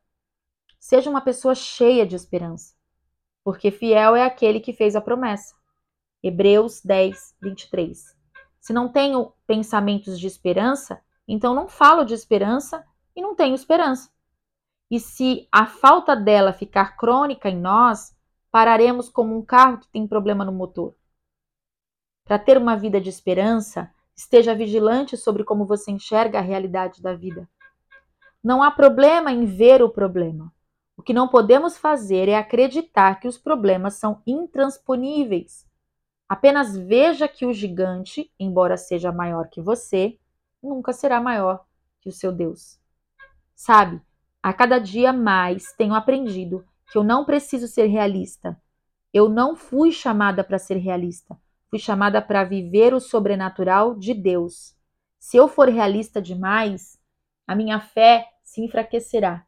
Seja 0.83 1.09
uma 1.09 1.21
pessoa 1.21 1.55
cheia 1.55 2.05
de 2.05 2.13
esperança, 2.13 2.75
porque 3.41 3.71
fiel 3.71 4.17
é 4.17 4.25
aquele 4.25 4.59
que 4.59 4.73
fez 4.73 4.97
a 4.97 5.01
promessa. 5.01 5.55
Hebreus 6.21 6.81
10, 6.83 7.37
23. 7.41 8.03
Se 8.59 8.73
não 8.73 8.91
tenho 8.91 9.31
pensamentos 9.47 10.19
de 10.19 10.27
esperança, 10.27 11.01
então 11.25 11.55
não 11.55 11.69
falo 11.69 12.03
de 12.03 12.13
esperança 12.13 12.85
e 13.15 13.21
não 13.21 13.33
tenho 13.33 13.55
esperança. 13.55 14.11
E 14.91 14.99
se 14.99 15.47
a 15.49 15.65
falta 15.65 16.17
dela 16.17 16.51
ficar 16.51 16.97
crônica 16.97 17.47
em 17.49 17.57
nós, 17.57 18.13
pararemos 18.51 19.07
como 19.07 19.33
um 19.37 19.41
carro 19.41 19.77
que 19.77 19.87
tem 19.87 20.05
problema 20.05 20.43
no 20.43 20.51
motor. 20.51 20.93
Para 22.25 22.37
ter 22.37 22.57
uma 22.57 22.75
vida 22.75 22.99
de 22.99 23.07
esperança, 23.07 23.89
esteja 24.13 24.53
vigilante 24.53 25.15
sobre 25.15 25.45
como 25.45 25.65
você 25.65 25.91
enxerga 25.91 26.39
a 26.39 26.41
realidade 26.41 27.01
da 27.01 27.15
vida. 27.15 27.49
Não 28.43 28.61
há 28.61 28.69
problema 28.69 29.31
em 29.31 29.45
ver 29.45 29.81
o 29.81 29.89
problema. 29.89 30.53
O 30.97 31.01
que 31.01 31.13
não 31.13 31.29
podemos 31.29 31.77
fazer 31.77 32.27
é 32.27 32.35
acreditar 32.35 33.19
que 33.19 33.27
os 33.27 33.37
problemas 33.37 33.95
são 33.95 34.21
intransponíveis. 34.27 35.65
Apenas 36.27 36.75
veja 36.75 37.27
que 37.27 37.45
o 37.45 37.53
gigante, 37.53 38.29
embora 38.37 38.75
seja 38.75 39.11
maior 39.13 39.47
que 39.47 39.61
você, 39.61 40.19
nunca 40.61 40.91
será 40.91 41.21
maior 41.21 41.63
que 42.01 42.09
o 42.09 42.11
seu 42.11 42.33
Deus. 42.33 42.77
Sabe, 43.55 44.01
a 44.41 44.51
cada 44.51 44.77
dia 44.77 45.13
mais 45.13 45.71
tenho 45.73 45.93
aprendido 45.93 46.65
que 46.91 46.97
eu 46.97 47.03
não 47.03 47.23
preciso 47.23 47.67
ser 47.67 47.85
realista. 47.85 48.61
Eu 49.13 49.29
não 49.29 49.55
fui 49.55 49.91
chamada 49.91 50.43
para 50.43 50.59
ser 50.59 50.75
realista. 50.75 51.39
Fui 51.69 51.79
chamada 51.79 52.21
para 52.21 52.43
viver 52.43 52.93
o 52.93 52.99
sobrenatural 52.99 53.95
de 53.95 54.13
Deus. 54.13 54.75
Se 55.17 55.37
eu 55.37 55.47
for 55.47 55.69
realista 55.69 56.21
demais, 56.21 56.99
a 57.47 57.55
minha 57.55 57.79
fé 57.79 58.32
se 58.53 58.61
enfraquecerá 58.61 59.45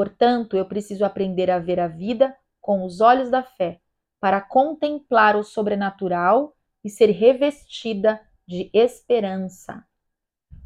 Portanto, 0.00 0.56
eu 0.56 0.64
preciso 0.64 1.04
aprender 1.04 1.50
a 1.50 1.58
ver 1.58 1.78
a 1.78 1.86
vida 1.86 2.34
com 2.58 2.86
os 2.86 3.02
olhos 3.02 3.30
da 3.30 3.42
fé, 3.42 3.82
para 4.18 4.40
contemplar 4.40 5.36
o 5.36 5.44
sobrenatural 5.44 6.56
e 6.82 6.88
ser 6.88 7.10
revestida 7.10 8.18
de 8.48 8.70
esperança. 8.72 9.84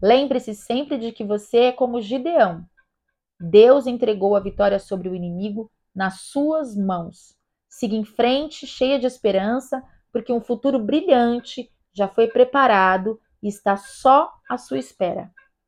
Lembre-se 0.01 0.55
sempre 0.55 0.99
de 0.99 1.11
que 1.11 1.25
você 1.25 1.59
é 1.59 1.73
como 1.73 2.01
Gideão. 2.01 2.65
Deus 3.41 3.89
entregou 3.89 4.37
a 4.37 4.41
vitória 4.41 4.79
sobre 4.79 5.09
o 5.09 5.17
inimigo 5.17 5.69
nas 5.93 6.21
suas 6.21 6.77
mãos. 6.77 7.37
Siga 7.69 7.97
em 7.97 8.05
frente, 8.05 8.69
cheia 8.69 9.01
de 9.01 9.07
esperança, 9.09 9.83
porque 10.13 10.33
um 10.33 10.41
futuro 10.41 10.79
brilhante 10.79 11.69
já 11.93 12.07
foi 12.07 12.29
preparado 12.29 13.21
e 13.43 13.49
está 13.49 13.77
só 13.77 14.33
à 14.49 14.57
sua 14.57 14.79
espera. 14.79 15.33